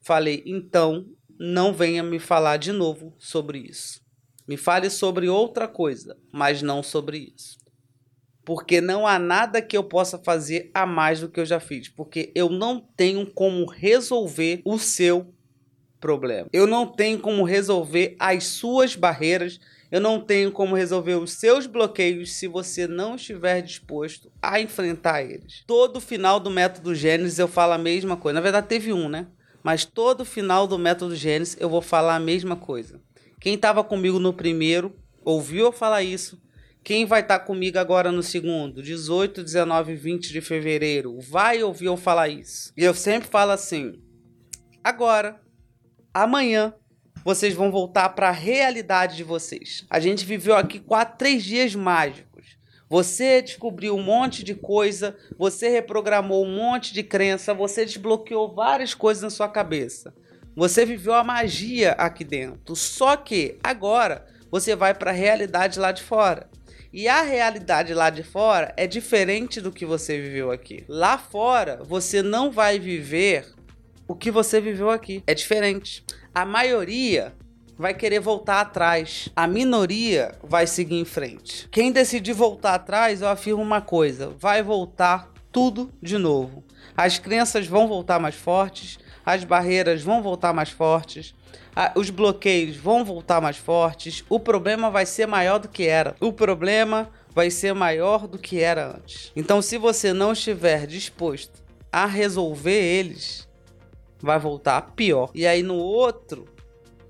Falei: 0.02 0.43
"Então, 0.46 1.06
não 1.39 1.74
venha 1.74 2.04
me 2.04 2.20
falar 2.20 2.58
de 2.58 2.74
novo 2.74 3.15
sobre 3.17 3.60
isso. 3.60 4.02
Me 4.46 4.58
fale 4.58 4.89
sobre 4.89 5.30
outra 5.30 5.70
coisa, 5.70 6.17
mas 6.34 6.62
não 6.62 6.84
sobre 6.84 7.34
isso." 7.34 7.58
Porque 8.48 8.80
não 8.80 9.06
há 9.06 9.20
nada 9.20 9.62
que 9.62 9.76
eu 9.76 9.84
possa 9.84 10.18
fazer 10.18 10.72
a 10.74 10.86
mais 10.86 11.20
do 11.20 11.28
que 11.28 11.38
eu 11.38 11.46
já 11.46 11.60
fiz, 11.60 11.90
porque 11.90 12.32
eu 12.34 12.50
não 12.50 12.80
tenho 12.80 13.30
como 13.30 13.66
resolver 13.66 14.62
o 14.64 14.80
seu 14.80 15.34
problema. 16.00 16.48
Eu 16.54 16.66
não 16.66 16.86
tenho 16.86 17.20
como 17.20 17.44
resolver 17.44 18.16
as 18.18 18.46
suas 18.46 18.96
barreiras, 18.96 19.60
eu 19.92 20.00
não 20.00 20.22
tenho 20.22 20.50
como 20.50 20.78
resolver 20.78 21.16
os 21.16 21.34
seus 21.34 21.68
bloqueios 21.68 22.36
se 22.36 22.48
você 22.48 22.88
não 22.88 23.16
estiver 23.18 23.62
disposto 23.62 24.32
a 24.42 24.62
enfrentar 24.62 25.24
eles. 25.24 25.66
Todo 25.68 26.00
final 26.00 26.40
do 26.40 26.50
método 26.50 26.96
Gênesis 26.96 27.40
eu 27.40 27.50
falo 27.50 27.74
a 27.74 27.78
mesma 27.78 28.16
coisa. 28.16 28.36
Na 28.36 28.42
verdade 28.42 28.68
teve 28.68 28.94
um, 28.94 29.10
né? 29.10 29.28
Mas 29.62 29.84
todo 29.84 30.24
final 30.24 30.66
do 30.66 30.80
método 30.80 31.18
Gênesis 31.18 31.58
eu 31.60 31.68
vou 31.68 31.82
falar 31.82 32.16
a 32.16 32.20
mesma 32.22 32.56
coisa. 32.56 33.02
Quem 33.42 33.56
estava 33.56 33.84
comigo 33.84 34.20
no 34.20 34.32
primeiro 34.32 34.96
ouviu 35.26 35.66
eu 35.66 35.72
falar 35.74 36.02
isso, 36.02 36.42
quem 36.88 37.06
vai 37.06 37.19
estar 37.19 37.39
tá 37.39 37.45
comigo 37.45 37.78
agora 37.78 38.13
no 38.13 38.23
segundo? 38.23 38.82
18, 38.82 39.43
19 39.43 39.91
e 39.91 39.95
20 39.97 40.32
de 40.32 40.39
fevereiro. 40.39 41.19
Vai 41.19 41.62
ouvir 41.62 41.88
eu 41.88 41.97
falar 41.97 42.30
isso. 42.30 42.71
E 42.78 42.82
eu 42.82 42.93
sempre 42.93 43.28
falo 43.28 43.52
assim: 43.52 44.02
agora, 44.82 45.38
amanhã, 46.13 46.73
vocês 47.26 47.54
vão 47.54 47.69
voltar 47.69 48.08
para 48.12 48.30
a 48.30 48.32
realidade 48.32 49.17
de 49.17 49.23
vocês. 49.26 49.86
A 49.89 50.00
gente 50.00 50.26
viveu 50.26 50.56
aqui 50.56 50.80
quatro, 50.80 51.17
três 51.17 51.43
dias 51.43 51.76
mágicos. 51.76 52.58
Você 52.89 53.41
descobriu 53.41 53.93
um 53.93 54.02
monte 54.02 54.41
de 54.41 54.56
coisa, 54.56 55.13
você 55.38 55.67
reprogramou 55.67 56.45
um 56.45 56.56
monte 56.56 56.93
de 56.93 57.04
crença, 57.04 57.54
você 57.54 57.84
desbloqueou 57.84 58.56
várias 58.56 58.93
coisas 58.93 59.23
na 59.23 59.30
sua 59.30 59.50
cabeça. 59.50 60.15
Você 60.56 60.86
viveu 60.86 61.15
a 61.15 61.23
magia 61.26 61.91
aqui 61.97 62.23
dentro. 62.23 62.78
Só 62.78 63.17
que 63.17 63.60
agora 63.62 64.26
você 64.50 64.73
vai 64.73 64.93
para 64.93 65.12
a 65.12 65.13
realidade 65.13 65.82
lá 65.82 65.91
de 65.91 66.02
fora. 66.02 66.50
E 66.91 67.08
a 67.08 67.21
realidade 67.21 67.93
lá 67.93 68.10
de 68.10 68.23
fora 68.23 68.73
é 68.78 68.88
diferente 68.88 69.60
do 69.60 69.71
que 69.71 69.86
você 69.86 70.19
viveu 70.19 70.52
aqui. 70.52 70.84
Lá 70.88 71.17
fora, 71.17 71.82
você 71.84 72.21
não 72.21 72.52
vai 72.52 72.80
viver 72.80 73.45
o 74.08 74.15
que 74.15 74.32
você 74.32 74.62
viveu 74.62 74.89
aqui. 74.89 75.23
É 75.28 75.34
diferente. 75.34 76.04
A 76.34 76.45
maioria 76.45 77.34
vai 77.78 77.93
querer 77.93 78.19
voltar 78.19 78.62
atrás. 78.62 79.30
A 79.36 79.45
minoria 79.45 80.36
vai 80.43 80.65
seguir 80.65 80.95
em 80.95 81.06
frente. 81.06 81.67
Quem 81.69 81.91
decidir 81.91 82.34
voltar 82.34 82.76
atrás, 82.76 83.21
eu 83.21 83.28
afirmo 83.28 83.62
uma 83.62 83.82
coisa: 83.82 84.30
vai 84.39 84.63
voltar 84.63 85.32
tudo 85.52 85.91
de 86.02 86.17
novo. 86.17 86.63
As 86.95 87.19
crenças 87.19 87.67
vão 87.67 87.88
voltar 87.88 88.19
mais 88.19 88.36
fortes, 88.36 88.97
as 89.26 89.43
barreiras 89.43 90.02
vão 90.02 90.21
voltar 90.21 90.54
mais 90.54 90.69
fortes, 90.69 91.36
os 91.96 92.10
bloqueios 92.10 92.76
vão 92.76 93.06
voltar 93.06 93.40
mais 93.40 93.58
fortes. 93.58 94.24
O 94.30 94.40
problema 94.40 94.90
vai 94.90 95.06
ser 95.06 95.28
maior 95.28 95.60
do 95.60 95.68
que 95.68 95.86
era. 95.86 96.16
O 96.20 96.34
problema 96.34 97.10
vai 97.34 97.52
ser 97.52 97.74
maior 97.74 98.28
do 98.28 98.38
que 98.40 98.60
era 98.60 98.96
antes. 98.96 99.32
Então, 99.36 99.62
se 99.62 99.78
você 99.78 100.12
não 100.12 100.34
estiver 100.34 100.88
disposto 100.88 101.64
a 101.92 102.06
resolver 102.06 102.72
eles, 102.72 103.48
vai 104.20 104.40
voltar 104.40 104.82
pior. 104.96 105.30
E 105.36 105.46
aí 105.46 105.62
no 105.62 105.76
outro, 105.76 106.46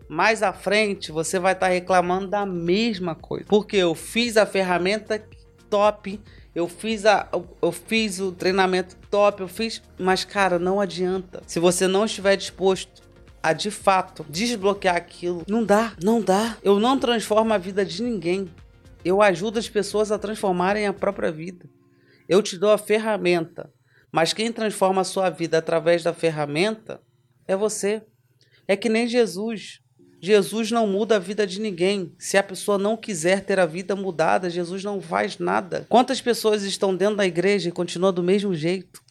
mais 0.09 0.43
à 0.43 0.51
frente, 0.51 1.11
você 1.11 1.39
vai 1.39 1.53
estar 1.53 1.67
tá 1.67 1.71
reclamando 1.71 2.27
da 2.27 2.45
mesma 2.45 3.15
coisa. 3.15 3.45
Porque 3.47 3.77
eu 3.77 3.95
fiz 3.95 4.35
a 4.35 4.45
ferramenta 4.45 5.23
top, 5.69 6.19
eu 6.53 6.67
fiz 6.67 7.05
a 7.05 7.27
eu 7.61 7.71
fiz 7.71 8.19
o 8.19 8.31
treinamento 8.31 8.97
top, 9.09 9.41
eu 9.41 9.47
fiz, 9.47 9.81
mas 9.97 10.25
cara, 10.25 10.57
não 10.59 10.81
adianta. 10.81 11.41
Se 11.45 11.59
você 11.59 11.87
não 11.87 12.05
estiver 12.05 12.35
disposto 12.35 13.06
a 13.47 13.53
de 13.53 13.71
fato 13.71 14.25
desbloquear 14.29 14.97
aquilo, 14.97 15.43
não 15.47 15.63
dá, 15.63 15.93
não 16.03 16.21
dá. 16.21 16.57
Eu 16.61 16.81
não 16.81 16.99
transformo 16.99 17.53
a 17.53 17.57
vida 17.57 17.85
de 17.85 18.03
ninguém. 18.03 18.51
Eu 19.05 19.21
ajudo 19.21 19.57
as 19.57 19.69
pessoas 19.69 20.11
a 20.11 20.19
transformarem 20.19 20.85
a 20.85 20.91
própria 20.91 21.31
vida. 21.31 21.65
Eu 22.27 22.41
te 22.41 22.57
dou 22.57 22.71
a 22.71 22.77
ferramenta, 22.77 23.71
mas 24.11 24.33
quem 24.33 24.51
transforma 24.51 24.99
a 24.99 25.05
sua 25.05 25.29
vida 25.29 25.59
através 25.59 26.03
da 26.03 26.13
ferramenta 26.13 27.01
é 27.47 27.55
você. 27.55 28.03
É 28.67 28.75
que 28.75 28.89
nem 28.89 29.07
Jesus. 29.07 29.79
Jesus 30.19 30.69
não 30.69 30.85
muda 30.85 31.15
a 31.15 31.19
vida 31.19 31.47
de 31.47 31.61
ninguém. 31.61 32.13
Se 32.19 32.37
a 32.37 32.43
pessoa 32.43 32.77
não 32.77 32.97
quiser 32.97 33.45
ter 33.45 33.61
a 33.61 33.65
vida 33.65 33.95
mudada, 33.95 34.49
Jesus 34.49 34.83
não 34.83 34.99
faz 34.99 35.37
nada. 35.37 35.85
Quantas 35.87 36.19
pessoas 36.19 36.63
estão 36.63 36.93
dentro 36.93 37.15
da 37.15 37.25
igreja 37.25 37.69
e 37.69 37.71
continuam 37.71 38.11
do 38.11 38.23
mesmo 38.23 38.53
jeito? 38.53 39.01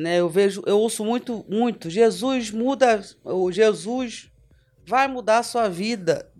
Né? 0.00 0.18
Eu 0.18 0.30
vejo, 0.30 0.62
eu 0.66 0.78
ouço 0.78 1.04
muito, 1.04 1.44
muito. 1.46 1.90
Jesus 1.90 2.50
muda, 2.50 3.04
o 3.22 3.52
Jesus 3.52 4.30
vai 4.86 5.06
mudar 5.06 5.38
a 5.38 5.42
sua 5.42 5.68
vida. 5.68 6.32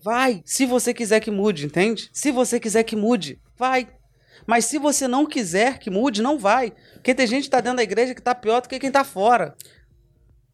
Vai, 0.00 0.42
se 0.44 0.64
você 0.64 0.94
quiser 0.94 1.18
que 1.18 1.30
mude, 1.30 1.66
entende? 1.66 2.08
Se 2.12 2.30
você 2.30 2.60
quiser 2.60 2.84
que 2.84 2.94
mude, 2.94 3.40
vai. 3.56 3.88
Mas 4.46 4.66
se 4.66 4.78
você 4.78 5.08
não 5.08 5.26
quiser 5.26 5.78
que 5.78 5.90
mude, 5.90 6.22
não 6.22 6.38
vai. 6.38 6.72
Porque 6.92 7.14
tem 7.14 7.26
gente 7.26 7.44
que 7.44 7.50
tá 7.50 7.60
dentro 7.60 7.78
da 7.78 7.82
igreja 7.82 8.14
que 8.14 8.22
tá 8.22 8.34
pior 8.34 8.60
do 8.60 8.68
que 8.68 8.78
quem 8.78 8.92
tá 8.92 9.02
fora. 9.02 9.56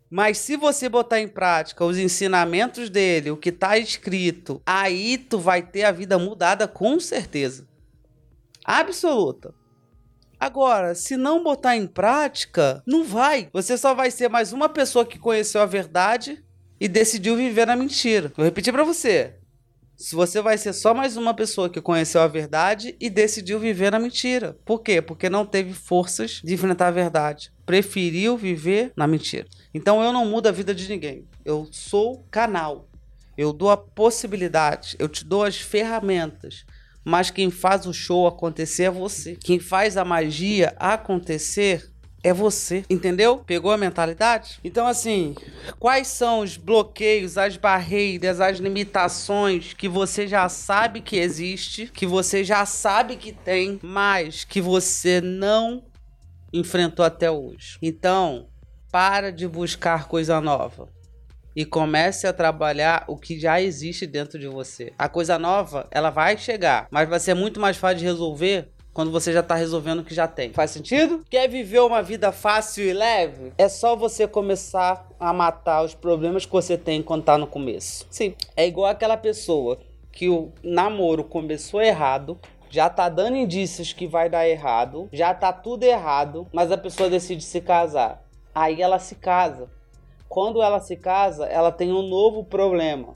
Mas 0.09 0.38
se 0.38 0.57
você 0.57 0.88
botar 0.88 1.20
em 1.20 1.29
prática 1.29 1.85
os 1.85 1.98
ensinamentos 1.98 2.88
dele, 2.88 3.31
o 3.31 3.37
que 3.37 3.53
tá 3.53 3.76
escrito, 3.76 4.62
aí 4.64 5.18
tu 5.18 5.38
vai 5.38 5.62
ter 5.62 5.85
a 5.85 5.92
vida 5.92 6.18
mudada 6.18 6.66
com 6.66 6.98
certeza. 6.98 7.68
Absoluta. 8.64 9.60
Agora, 10.40 10.94
se 10.94 11.18
não 11.18 11.44
botar 11.44 11.76
em 11.76 11.87
prática, 11.87 12.83
não 12.87 13.05
vai. 13.05 13.50
Você 13.53 13.76
só 13.76 13.94
vai 13.94 14.11
ser 14.11 14.31
mais 14.31 14.55
uma 14.55 14.70
pessoa 14.70 15.05
que 15.05 15.18
conheceu 15.18 15.61
a 15.61 15.66
verdade 15.66 16.42
e 16.81 16.88
decidiu 16.88 17.37
viver 17.37 17.66
na 17.66 17.76
mentira. 17.76 18.33
Vou 18.35 18.46
repetir 18.46 18.72
para 18.72 18.83
você. 18.83 19.35
Se 19.98 20.14
você 20.14 20.40
vai 20.40 20.57
ser 20.57 20.72
só 20.72 20.94
mais 20.94 21.18
uma 21.18 21.35
pessoa 21.35 21.68
que 21.68 21.83
conheceu 21.83 22.22
a 22.22 22.26
verdade 22.26 22.96
e 22.98 23.11
decidiu 23.11 23.61
viver 23.61 23.92
na 23.92 23.98
mentira. 23.98 24.57
Por 24.64 24.81
quê? 24.81 25.03
Porque 25.03 25.29
não 25.29 25.44
teve 25.44 25.74
forças 25.74 26.40
de 26.42 26.55
enfrentar 26.55 26.87
a 26.87 26.90
verdade. 26.90 27.53
Preferiu 27.66 28.35
viver 28.35 28.94
na 28.96 29.07
mentira. 29.07 29.46
Então 29.74 30.03
eu 30.03 30.11
não 30.11 30.24
mudo 30.24 30.46
a 30.46 30.53
vida 30.53 30.74
de 30.74 30.88
ninguém. 30.88 31.29
Eu 31.44 31.68
sou 31.70 32.24
canal. 32.31 32.88
Eu 33.37 33.53
dou 33.53 33.70
a 33.70 33.76
possibilidade, 33.76 34.96
eu 34.98 35.09
te 35.09 35.22
dou 35.22 35.44
as 35.44 35.57
ferramentas 35.57 36.64
mas 37.04 37.30
quem 37.30 37.50
faz 37.50 37.86
o 37.86 37.92
show 37.92 38.26
acontecer 38.26 38.84
é 38.84 38.90
você. 38.90 39.36
Quem 39.36 39.58
faz 39.58 39.96
a 39.96 40.04
magia 40.04 40.74
acontecer 40.78 41.90
é 42.22 42.32
você, 42.32 42.84
entendeu? 42.90 43.38
Pegou 43.38 43.72
a 43.72 43.78
mentalidade? 43.78 44.58
Então, 44.62 44.86
assim, 44.86 45.34
quais 45.78 46.08
são 46.08 46.40
os 46.40 46.56
bloqueios, 46.56 47.38
as 47.38 47.56
barreiras, 47.56 48.40
as 48.40 48.58
limitações 48.58 49.72
que 49.72 49.88
você 49.88 50.26
já 50.26 50.48
sabe 50.48 51.00
que 51.00 51.16
existe, 51.16 51.86
que 51.86 52.06
você 52.06 52.44
já 52.44 52.66
sabe 52.66 53.16
que 53.16 53.32
tem, 53.32 53.80
mas 53.82 54.44
que 54.44 54.60
você 54.60 55.20
não 55.20 55.84
enfrentou 56.52 57.04
até 57.04 57.30
hoje? 57.30 57.78
Então, 57.80 58.48
para 58.92 59.32
de 59.32 59.48
buscar 59.48 60.06
coisa 60.06 60.40
nova 60.40 60.99
e 61.54 61.64
comece 61.64 62.26
a 62.26 62.32
trabalhar 62.32 63.04
o 63.06 63.16
que 63.16 63.38
já 63.38 63.60
existe 63.60 64.06
dentro 64.06 64.38
de 64.38 64.46
você. 64.46 64.92
A 64.98 65.08
coisa 65.08 65.38
nova, 65.38 65.86
ela 65.90 66.10
vai 66.10 66.36
chegar, 66.36 66.86
mas 66.90 67.08
vai 67.08 67.18
ser 67.18 67.34
muito 67.34 67.60
mais 67.60 67.76
fácil 67.76 67.98
de 67.98 68.04
resolver 68.04 68.68
quando 68.92 69.10
você 69.10 69.32
já 69.32 69.42
tá 69.42 69.54
resolvendo 69.54 70.00
o 70.00 70.04
que 70.04 70.14
já 70.14 70.26
tem. 70.26 70.52
Faz 70.52 70.72
sentido? 70.72 71.24
Quer 71.30 71.48
viver 71.48 71.80
uma 71.80 72.02
vida 72.02 72.32
fácil 72.32 72.84
e 72.84 72.92
leve? 72.92 73.52
É 73.56 73.68
só 73.68 73.94
você 73.94 74.26
começar 74.26 75.08
a 75.18 75.32
matar 75.32 75.84
os 75.84 75.94
problemas 75.94 76.44
que 76.44 76.52
você 76.52 76.76
tem 76.76 77.02
quando 77.02 77.24
tá 77.24 77.38
no 77.38 77.46
começo. 77.46 78.06
Sim, 78.10 78.34
é 78.56 78.66
igual 78.66 78.90
aquela 78.90 79.16
pessoa 79.16 79.78
que 80.12 80.28
o 80.28 80.52
namoro 80.62 81.22
começou 81.24 81.80
errado, 81.80 82.38
já 82.68 82.88
tá 82.88 83.08
dando 83.08 83.36
indícios 83.36 83.92
que 83.92 84.06
vai 84.06 84.28
dar 84.28 84.48
errado, 84.48 85.08
já 85.12 85.32
tá 85.32 85.52
tudo 85.52 85.84
errado, 85.84 86.46
mas 86.52 86.70
a 86.70 86.78
pessoa 86.78 87.08
decide 87.08 87.42
se 87.42 87.60
casar. 87.60 88.22
Aí 88.54 88.82
ela 88.82 88.98
se 88.98 89.14
casa. 89.14 89.68
Quando 90.31 90.62
ela 90.62 90.81
se 90.81 90.97
casa, 90.97 91.45
ela 91.45 91.71
tem 91.71 91.93
um 91.93 92.09
novo 92.09 92.43
problema, 92.43 93.12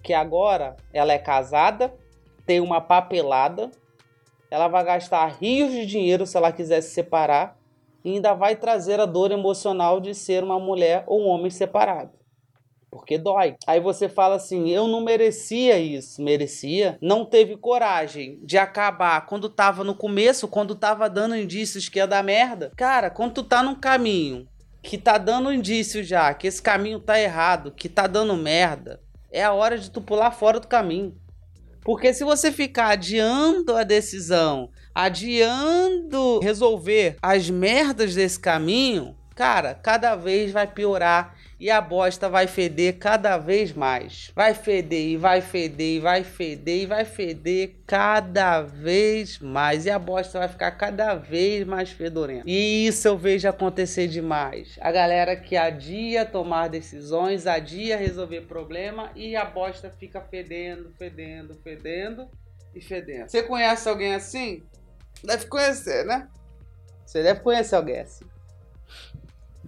que 0.00 0.12
agora 0.12 0.76
ela 0.92 1.12
é 1.12 1.18
casada, 1.18 1.92
tem 2.46 2.60
uma 2.60 2.80
papelada 2.80 3.72
ela 4.50 4.66
vai 4.66 4.84
gastar 4.84 5.26
rios 5.40 5.70
de 5.70 5.86
dinheiro 5.86 6.26
se 6.26 6.36
ela 6.36 6.50
quiser 6.50 6.80
se 6.80 6.90
separar 6.90 7.56
e 8.04 8.14
ainda 8.14 8.34
vai 8.34 8.56
trazer 8.56 8.98
a 8.98 9.06
dor 9.06 9.30
emocional 9.30 10.00
de 10.00 10.14
ser 10.14 10.42
uma 10.42 10.58
mulher 10.58 11.04
ou 11.06 11.22
um 11.22 11.28
homem 11.28 11.50
separado. 11.50 12.18
Porque 12.90 13.16
dói. 13.16 13.54
Aí 13.68 13.78
você 13.78 14.08
fala 14.08 14.34
assim: 14.34 14.68
eu 14.68 14.88
não 14.88 15.00
merecia 15.00 15.78
isso. 15.78 16.20
Merecia. 16.20 16.98
Não 17.00 17.24
teve 17.24 17.56
coragem 17.56 18.40
de 18.42 18.58
acabar 18.58 19.26
quando 19.26 19.48
tava 19.48 19.84
no 19.84 19.94
começo, 19.94 20.48
quando 20.48 20.74
tava 20.74 21.08
dando 21.08 21.36
indícios 21.36 21.88
que 21.88 22.00
ia 22.00 22.06
dar 22.06 22.24
merda. 22.24 22.72
Cara, 22.76 23.08
quando 23.08 23.34
tu 23.34 23.44
tá 23.44 23.62
num 23.62 23.76
caminho 23.76 24.48
que 24.82 24.96
tá 24.96 25.18
dando 25.18 25.52
indício 25.52 26.02
já, 26.02 26.32
que 26.34 26.46
esse 26.46 26.60
caminho 26.60 27.00
tá 27.00 27.20
errado, 27.20 27.72
que 27.72 27.88
tá 27.88 28.06
dando 28.06 28.36
merda, 28.36 29.00
é 29.30 29.44
a 29.44 29.52
hora 29.52 29.78
de 29.78 29.90
tu 29.90 30.00
pular 30.00 30.30
fora 30.30 30.58
do 30.58 30.66
caminho. 30.66 31.14
Porque 31.82 32.12
se 32.12 32.24
você 32.24 32.52
ficar 32.52 32.88
adiando 32.88 33.76
a 33.76 33.82
decisão, 33.82 34.70
adiando 34.94 36.38
resolver 36.40 37.16
as 37.22 37.48
merdas 37.48 38.14
desse 38.14 38.38
caminho, 38.38 39.16
cara, 39.34 39.74
cada 39.74 40.14
vez 40.14 40.52
vai 40.52 40.66
piorar 40.66 41.34
e 41.60 41.70
a 41.70 41.78
bosta 41.78 42.26
vai 42.26 42.46
feder 42.46 42.98
cada 42.98 43.36
vez 43.36 43.74
mais. 43.74 44.32
Vai 44.34 44.54
feder 44.54 45.10
e 45.10 45.16
vai 45.18 45.42
feder 45.42 45.96
e 45.96 46.00
vai 46.00 46.24
feder 46.24 46.82
e 46.82 46.86
vai 46.86 47.04
feder 47.04 47.76
cada 47.86 48.62
vez 48.62 49.38
mais. 49.38 49.84
E 49.84 49.90
a 49.90 49.98
bosta 49.98 50.38
vai 50.38 50.48
ficar 50.48 50.70
cada 50.70 51.14
vez 51.14 51.66
mais 51.66 51.90
fedorenta. 51.90 52.44
E 52.46 52.86
isso 52.86 53.06
eu 53.06 53.18
vejo 53.18 53.46
acontecer 53.46 54.08
demais. 54.08 54.78
A 54.80 54.90
galera 54.90 55.36
que 55.36 55.54
adia 55.54 56.24
tomar 56.24 56.68
decisões, 56.68 57.46
adia 57.46 57.98
resolver 57.98 58.40
problema 58.42 59.10
e 59.14 59.36
a 59.36 59.44
bosta 59.44 59.90
fica 59.90 60.22
fedendo, 60.22 60.90
fedendo, 60.98 61.54
fedendo 61.62 62.26
e 62.74 62.80
fedendo. 62.80 63.28
Você 63.28 63.42
conhece 63.42 63.86
alguém 63.86 64.14
assim? 64.14 64.62
Deve 65.22 65.44
conhecer, 65.44 66.06
né? 66.06 66.26
Você 67.04 67.22
deve 67.22 67.40
conhecer 67.40 67.74
alguém 67.74 68.00
assim. 68.00 68.24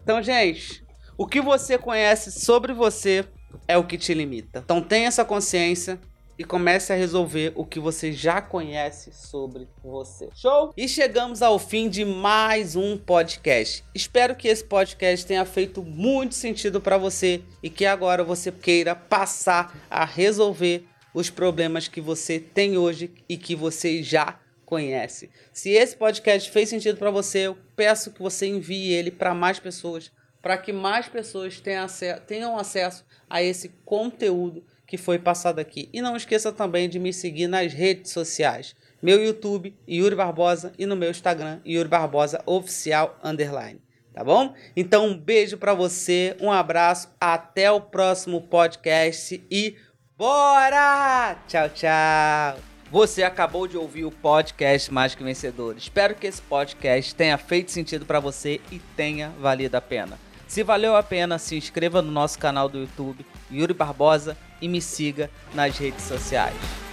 Então, 0.02 0.22
gente, 0.22 0.82
o 1.22 1.26
que 1.26 1.40
você 1.40 1.78
conhece 1.78 2.32
sobre 2.32 2.72
você 2.72 3.24
é 3.68 3.78
o 3.78 3.84
que 3.84 3.96
te 3.96 4.12
limita. 4.12 4.58
Então 4.58 4.82
tenha 4.82 5.06
essa 5.06 5.24
consciência 5.24 5.96
e 6.36 6.42
comece 6.42 6.92
a 6.92 6.96
resolver 6.96 7.52
o 7.54 7.64
que 7.64 7.78
você 7.78 8.12
já 8.12 8.42
conhece 8.42 9.12
sobre 9.12 9.68
você. 9.84 10.28
Show? 10.34 10.72
E 10.76 10.88
chegamos 10.88 11.40
ao 11.40 11.60
fim 11.60 11.88
de 11.88 12.04
mais 12.04 12.74
um 12.74 12.98
podcast. 12.98 13.84
Espero 13.94 14.34
que 14.34 14.48
esse 14.48 14.64
podcast 14.64 15.24
tenha 15.24 15.44
feito 15.44 15.80
muito 15.80 16.34
sentido 16.34 16.80
para 16.80 16.98
você 16.98 17.40
e 17.62 17.70
que 17.70 17.86
agora 17.86 18.24
você 18.24 18.50
queira 18.50 18.96
passar 18.96 19.80
a 19.88 20.04
resolver 20.04 20.84
os 21.14 21.30
problemas 21.30 21.86
que 21.86 22.00
você 22.00 22.40
tem 22.40 22.76
hoje 22.76 23.12
e 23.28 23.36
que 23.36 23.54
você 23.54 24.02
já 24.02 24.40
conhece. 24.66 25.30
Se 25.52 25.70
esse 25.70 25.94
podcast 25.96 26.50
fez 26.50 26.68
sentido 26.68 26.96
para 26.96 27.12
você, 27.12 27.46
eu 27.46 27.56
peço 27.76 28.10
que 28.10 28.20
você 28.20 28.48
envie 28.48 28.92
ele 28.92 29.12
para 29.12 29.32
mais 29.32 29.60
pessoas, 29.60 30.10
para 30.42 30.58
que 30.58 30.72
mais 30.72 31.08
pessoas 31.08 31.60
tenham 31.60 31.84
acesso, 31.84 32.20
tenham 32.22 32.58
acesso 32.58 33.04
a 33.30 33.42
esse 33.42 33.68
conteúdo 33.84 34.64
que 34.86 34.98
foi 34.98 35.18
passado 35.18 35.60
aqui. 35.60 35.88
E 35.92 36.02
não 36.02 36.16
esqueça 36.16 36.52
também 36.52 36.88
de 36.88 36.98
me 36.98 37.12
seguir 37.12 37.46
nas 37.46 37.72
redes 37.72 38.10
sociais. 38.10 38.74
Meu 39.00 39.24
YouTube, 39.24 39.74
Yuri 39.88 40.14
Barbosa, 40.14 40.72
e 40.78 40.84
no 40.84 40.96
meu 40.96 41.10
Instagram, 41.10 41.60
Yuri 41.64 41.88
Barbosa 41.88 42.42
Oficial 42.44 43.18
Underline. 43.24 43.80
Tá 44.12 44.22
bom? 44.22 44.54
Então, 44.76 45.06
um 45.06 45.16
beijo 45.16 45.56
para 45.56 45.72
você, 45.72 46.36
um 46.40 46.52
abraço, 46.52 47.08
até 47.18 47.70
o 47.72 47.80
próximo 47.80 48.42
podcast 48.42 49.42
e 49.50 49.76
Bora! 50.18 51.36
Tchau, 51.48 51.68
tchau. 51.70 52.58
Você 52.90 53.22
acabou 53.22 53.66
de 53.66 53.78
ouvir 53.78 54.04
o 54.04 54.10
podcast 54.10 54.92
Mais 54.92 55.14
que 55.14 55.24
Vencedor. 55.24 55.76
Espero 55.78 56.14
que 56.14 56.26
esse 56.26 56.42
podcast 56.42 57.14
tenha 57.14 57.38
feito 57.38 57.72
sentido 57.72 58.04
para 58.04 58.20
você 58.20 58.60
e 58.70 58.78
tenha 58.94 59.30
valido 59.40 59.74
a 59.76 59.80
pena. 59.80 60.18
Se 60.52 60.62
valeu 60.62 60.94
a 60.94 61.02
pena, 61.02 61.38
se 61.38 61.56
inscreva 61.56 62.02
no 62.02 62.12
nosso 62.12 62.38
canal 62.38 62.68
do 62.68 62.80
YouTube, 62.80 63.24
Yuri 63.50 63.72
Barbosa, 63.72 64.36
e 64.60 64.68
me 64.68 64.82
siga 64.82 65.30
nas 65.54 65.78
redes 65.78 66.04
sociais. 66.04 66.91